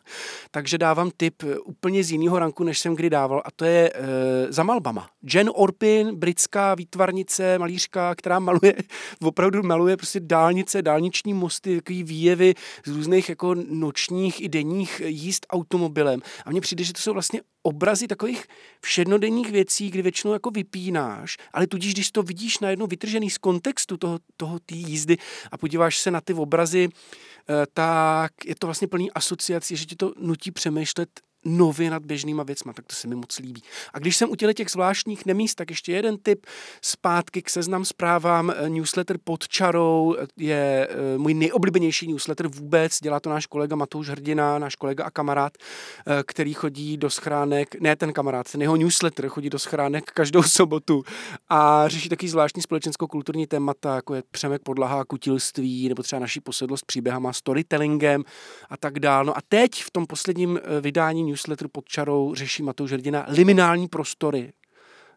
Takže 0.52 0.78
dávám 0.78 1.12
tip 1.18 1.44
eh, 1.44 1.60
úplně 1.60 2.04
z 2.04 2.12
jiného 2.12 2.40
ranku, 2.40 2.64
než 2.64 2.80
jsem 2.80 2.96
kdy 2.96 3.10
dával, 3.10 3.42
a 3.46 3.52
to 3.56 3.66
je 3.66 3.94
uh, 3.94 4.06
za 4.50 4.64
malbama. 4.64 5.08
Jen 5.34 5.50
Orpin, 5.54 6.16
britská 6.16 6.76
výtvarnice, 6.76 7.60
malířka, 7.60 8.16
která 8.16 8.40
maluje 8.40 8.74
opravdu 9.22 9.55
opravdu 9.56 9.68
maluje 9.68 9.98
prostě 9.98 10.20
dálnice, 10.20 10.82
dálniční 10.82 11.34
mosty, 11.34 11.76
takový 11.76 12.04
výjevy 12.04 12.54
z 12.86 12.92
různých 12.92 13.30
jako 13.30 13.56
nočních 13.70 14.42
i 14.42 14.50
denních 14.50 15.02
jíst 15.06 15.46
automobilem. 15.50 16.22
A 16.46 16.52
mně 16.52 16.62
přijde, 16.62 16.84
že 16.84 16.94
to 16.94 17.02
jsou 17.02 17.14
vlastně 17.14 17.42
obrazy 17.64 18.08
takových 18.08 18.46
všednodenních 18.82 19.52
věcí, 19.52 19.90
kdy 19.90 20.02
většinou 20.02 20.34
jako 20.34 20.52
vypínáš, 20.52 21.38
ale 21.54 21.68
tudíž, 21.68 21.94
když 21.94 22.12
to 22.12 22.24
vidíš 22.24 22.60
najednou 22.60 22.88
vytržený 22.88 23.30
z 23.30 23.38
kontextu 23.38 23.98
toho, 23.98 24.20
toho 24.38 24.60
té 24.60 24.76
jízdy 24.76 25.18
a 25.52 25.58
podíváš 25.58 25.98
se 25.98 26.12
na 26.12 26.22
ty 26.22 26.34
obrazy, 26.34 26.90
eh, 26.90 27.54
tak 27.74 28.32
je 28.46 28.56
to 28.56 28.68
vlastně 28.68 28.88
plný 28.88 29.12
asociací, 29.12 29.76
že 29.76 29.86
ti 29.86 29.96
to 29.96 30.14
nutí 30.20 30.52
přemýšlet 30.52 31.10
nově 31.46 31.90
nad 31.90 32.06
běžnýma 32.06 32.44
věcma, 32.44 32.74
tak 32.74 32.86
to 32.86 32.96
se 32.96 33.08
mi 33.08 33.16
moc 33.16 33.40
líbí. 33.40 33.62
A 33.94 34.00
když 34.00 34.18
jsem 34.18 34.30
u 34.30 34.36
těch 34.36 34.70
zvláštních 34.70 35.26
nemíst, 35.26 35.56
tak 35.56 35.70
ještě 35.70 35.92
jeden 35.92 36.18
tip 36.18 36.46
zpátky 36.82 37.42
k 37.42 37.50
seznam 37.50 37.86
zprávám. 37.86 38.54
Eh, 38.58 38.70
newsletter 38.70 39.18
pod 39.24 39.48
čarou 39.48 40.16
je 40.38 40.88
eh, 40.92 41.18
můj 41.18 41.34
nejoblíbenější 41.34 42.08
newsletter 42.08 42.48
vůbec. 42.48 43.00
Dělá 43.02 43.20
to 43.20 43.30
náš 43.30 43.46
kolega 43.46 43.76
Matouš 43.76 44.10
Hrdina, 44.10 44.60
náš 44.60 44.76
kolega 44.76 45.04
a 45.04 45.12
kamarád, 45.12 45.54
eh, 45.58 46.24
který 46.26 46.54
chodí 46.54 46.98
do 46.98 47.10
schránek, 47.10 47.76
ne 47.82 47.96
ten 47.96 48.14
kamarád, 48.14 48.52
ten 48.52 48.62
jeho 48.62 48.76
newsletter 48.76 49.28
chodí 49.28 49.50
do 49.50 49.60
schránek 49.60 50.12
každou 50.12 50.44
sobotu 50.58 51.04
a 51.50 51.88
řeší 51.88 52.10
taky 52.10 52.28
zvláštní 52.28 52.62
společensko-kulturní 52.62 53.48
témata, 53.48 53.96
jako 53.96 54.14
je 54.14 54.24
přemek 54.32 54.62
podlaha, 54.64 55.06
kutilství, 55.06 55.90
nebo 55.90 56.04
třeba 56.04 56.20
naší 56.20 56.40
posedlost 56.40 56.86
příběhama, 56.86 57.34
storytellingem 57.34 58.24
a 58.70 58.78
tak 58.78 59.00
dále. 59.00 59.26
No 59.26 59.38
a 59.38 59.42
teď 59.50 59.84
v 59.84 59.92
tom 59.92 60.06
posledním 60.06 60.60
vydání 60.82 61.24
newsletteru 61.36 61.70
pod 61.70 61.90
čarou 61.90 62.36
řeší 62.36 62.64
Matouš 62.64 62.92
Hrdina 62.92 63.26
liminální 63.28 63.88
prostory. 63.88 64.54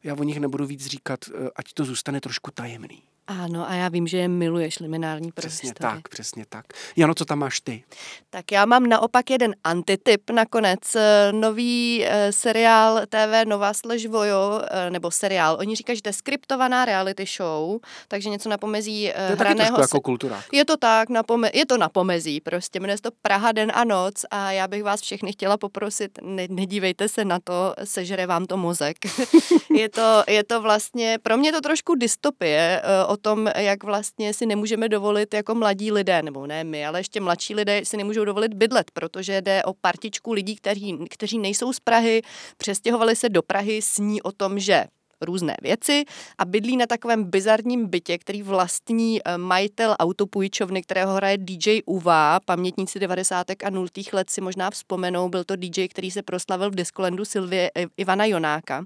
Já 0.02 0.14
o 0.14 0.22
nich 0.22 0.40
nebudu 0.40 0.66
víc 0.66 0.86
říkat, 0.86 1.20
eh, 1.28 1.50
ať 1.56 1.72
to 1.72 1.84
zůstane 1.84 2.20
trošku 2.20 2.50
tajemný. 2.50 3.02
Ano, 3.28 3.70
a 3.70 3.74
já 3.74 3.88
vím, 3.88 4.06
že 4.06 4.18
je 4.18 4.28
miluješ 4.28 4.78
liminální 4.78 5.32
prostory. 5.32 5.50
Přesně 5.50 5.74
tak, 5.74 6.08
přesně 6.08 6.44
tak. 6.48 6.64
Jano, 6.96 7.14
co 7.14 7.24
tam 7.24 7.38
máš 7.38 7.60
ty? 7.60 7.84
Tak 8.30 8.52
já 8.52 8.64
mám 8.64 8.86
naopak 8.86 9.30
jeden 9.30 9.54
antityp 9.64 10.30
nakonec. 10.30 10.96
Eh, 10.96 11.32
nový 11.32 12.04
eh, 12.04 12.32
seriál 12.32 13.00
TV 13.08 13.44
Nova 13.48 13.74
slash 13.74 14.06
Vojo, 14.06 14.62
eh, 14.70 14.90
nebo 14.90 15.10
seriál. 15.10 15.56
Oni 15.60 15.76
říkají, 15.76 15.96
že 15.96 16.02
to 16.02 16.08
je 16.08 16.12
skriptovaná 16.12 16.84
reality 16.84 17.24
show, 17.36 17.78
takže 18.08 18.28
něco 18.28 18.48
na 18.48 18.58
pomezí 18.58 19.12
to 19.16 19.22
je 19.22 19.36
hraného... 19.36 19.76
Taky 19.76 19.80
jako 19.82 20.00
kultura. 20.00 20.42
Je 20.52 20.64
to 20.64 20.76
tak, 20.76 21.08
na 21.08 21.22
pome- 21.22 21.50
je 21.54 21.66
to 21.66 21.76
na 21.78 21.88
pomezí 21.88 22.40
prostě. 22.40 22.80
Jmenuje 22.80 22.96
se 22.96 23.02
to 23.02 23.10
Praha 23.22 23.52
den 23.52 23.72
a 23.74 23.84
noc 23.84 24.24
a 24.30 24.52
já 24.52 24.68
bych 24.68 24.82
vás 24.82 25.00
všechny 25.00 25.32
chtěla 25.32 25.56
poprosit, 25.56 26.18
ne- 26.22 26.46
nedívejte 26.50 27.08
se 27.08 27.24
na 27.24 27.38
to, 27.44 27.74
sežere 27.84 28.26
vám 28.26 28.46
to 28.46 28.56
mozek. 28.56 28.96
je, 29.74 29.88
to, 29.88 30.24
je 30.28 30.44
to 30.44 30.60
vlastně, 30.62 31.18
pro 31.22 31.36
mě 31.36 31.52
to 31.52 31.60
trošku 31.60 31.94
dystopie 31.94 32.82
o 33.06 33.17
tom, 33.18 33.50
jak 33.56 33.84
vlastně 33.84 34.34
si 34.34 34.46
nemůžeme 34.46 34.88
dovolit 34.88 35.34
jako 35.34 35.54
mladí 35.54 35.92
lidé, 35.92 36.22
nebo 36.22 36.46
ne 36.46 36.64
my, 36.64 36.86
ale 36.86 37.00
ještě 37.00 37.20
mladší 37.20 37.54
lidé 37.54 37.80
si 37.84 37.96
nemůžou 37.96 38.24
dovolit 38.24 38.54
bydlet, 38.54 38.90
protože 38.90 39.42
jde 39.42 39.62
o 39.64 39.74
partičku 39.74 40.32
lidí, 40.32 40.56
kteří, 40.56 40.98
kteří 41.10 41.38
nejsou 41.38 41.72
z 41.72 41.80
Prahy, 41.80 42.22
přestěhovali 42.56 43.16
se 43.16 43.28
do 43.28 43.42
Prahy, 43.42 43.82
sní 43.82 44.22
o 44.22 44.32
tom, 44.32 44.58
že 44.58 44.84
různé 45.20 45.56
věci 45.62 46.04
a 46.38 46.44
bydlí 46.44 46.76
na 46.76 46.86
takovém 46.86 47.24
bizarním 47.24 47.86
bytě, 47.86 48.18
který 48.18 48.42
vlastní 48.42 49.20
eh, 49.24 49.38
majitel 49.38 49.96
autopůjčovny, 49.98 50.82
kterého 50.82 51.12
hraje 51.12 51.38
DJ 51.38 51.80
Uva. 51.86 52.40
Pamětníci 52.44 52.98
90. 52.98 53.46
a 53.64 53.70
0. 53.70 53.88
let 54.12 54.30
si 54.30 54.40
možná 54.40 54.70
vzpomenou, 54.70 55.28
byl 55.28 55.44
to 55.44 55.56
DJ, 55.56 55.88
který 55.88 56.10
se 56.10 56.22
proslavil 56.22 56.70
v 56.70 56.74
Diskolendu 56.74 57.24
Silvie 57.24 57.70
Ivana 57.96 58.24
Jonáka. 58.24 58.84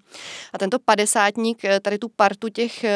A 0.53 0.59
tento 0.59 0.79
padesátník 0.79 1.65
eh, 1.65 1.81
tady 1.81 1.99
tu 1.99 2.09
partu 2.09 2.49
těch 2.49 2.85
eh, 2.85 2.93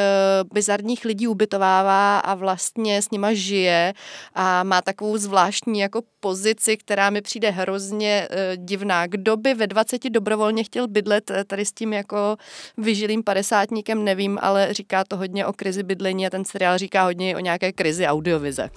bizarních 0.53 1.05
lidí 1.05 1.29
ubytovává 1.29 2.19
a 2.19 2.35
vlastně 2.35 3.03
s 3.03 3.11
nima 3.11 3.33
žije 3.33 3.95
a 4.35 4.63
má 4.63 4.83
takovou 4.83 5.17
zvláštní 5.17 5.81
jako 5.81 6.03
pozici, 6.21 6.77
která 6.77 7.11
mi 7.11 7.23
přijde 7.23 7.51
hrozně 7.51 8.29
divná. 8.57 9.07
Kdo 9.07 9.37
by 9.37 9.55
ve 9.55 9.67
20 9.67 10.05
dobrovolně 10.11 10.65
chtěl 10.65 10.89
bydlet 10.89 11.31
tady 11.47 11.65
s 11.65 11.73
tím 11.73 11.93
jako 11.93 12.37
vyžilým 12.77 13.23
padesátníkem, 13.27 14.05
nevím, 14.05 14.39
ale 14.43 14.75
říká 14.75 15.05
to 15.05 15.17
hodně 15.17 15.47
o 15.47 15.53
krizi 15.53 15.83
bydlení 15.83 16.27
a 16.27 16.31
ten 16.31 16.45
seriál 16.45 16.79
říká 16.79 17.05
hodně 17.05 17.37
o 17.37 17.41
nějaké 17.41 17.73
krizi 17.73 18.07
audiovize. 18.07 18.71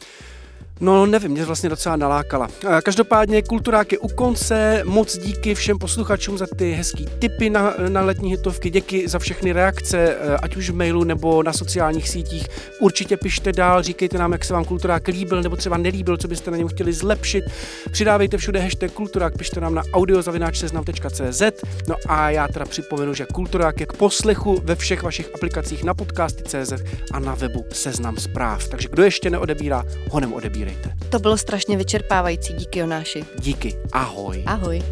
No 0.81 1.05
nevím, 1.05 1.31
mě 1.31 1.45
vlastně 1.45 1.69
docela 1.69 1.95
nalákala. 1.95 2.47
Každopádně 2.83 3.41
Kulturák 3.41 3.91
je 3.91 3.97
u 3.97 4.07
konce, 4.07 4.81
moc 4.85 5.17
díky 5.17 5.55
všem 5.55 5.77
posluchačům 5.77 6.37
za 6.37 6.47
ty 6.57 6.71
hezký 6.71 7.05
tipy 7.19 7.49
na, 7.49 7.73
na 7.89 8.01
letní 8.01 8.31
hitovky, 8.31 8.69
díky 8.69 9.07
za 9.07 9.19
všechny 9.19 9.51
reakce, 9.51 9.97
e, 9.97 10.37
ať 10.37 10.55
už 10.55 10.69
v 10.69 10.75
mailu 10.75 11.03
nebo 11.03 11.43
na 11.43 11.53
sociálních 11.53 12.09
sítích. 12.09 12.47
Určitě 12.79 13.17
pište 13.17 13.51
dál, 13.51 13.83
říkejte 13.83 14.17
nám, 14.17 14.31
jak 14.31 14.45
se 14.45 14.53
vám 14.53 14.65
Kulturák 14.65 15.07
líbil 15.07 15.43
nebo 15.43 15.55
třeba 15.55 15.77
nelíbil, 15.77 16.17
co 16.17 16.27
byste 16.27 16.51
na 16.51 16.57
něm 16.57 16.67
chtěli 16.67 16.93
zlepšit. 16.93 17.43
Přidávejte 17.91 18.37
všude 18.37 18.59
hashtag 18.59 18.91
Kulturák, 18.91 19.37
pište 19.37 19.61
nám 19.61 19.75
na 19.75 19.83
audiozavináčseznam.cz 19.93 21.41
No 21.87 21.95
a 22.07 22.29
já 22.29 22.47
teda 22.47 22.65
připomenu, 22.65 23.13
že 23.13 23.25
Kulturák 23.33 23.79
je 23.79 23.85
k 23.85 23.93
poslechu 23.93 24.61
ve 24.63 24.75
všech 24.75 25.03
vašich 25.03 25.29
aplikacích 25.35 25.83
na 25.83 25.93
podcasty.cz 25.93 26.73
a 27.11 27.19
na 27.19 27.35
webu 27.35 27.65
Seznam 27.71 28.17
zpráv. 28.17 28.67
Takže 28.67 28.87
kdo 28.91 29.03
ještě 29.03 29.29
neodebírá, 29.29 29.83
honem 30.11 30.33
odebírá 30.33 30.68
odpovídejte. 30.69 31.09
To 31.09 31.19
bylo 31.19 31.37
strašně 31.37 31.77
vyčerpávající, 31.77 32.53
díky 32.53 32.79
Jonáši. 32.79 33.25
Díky, 33.39 33.75
ahoj. 33.91 34.43
Ahoj. 34.45 34.83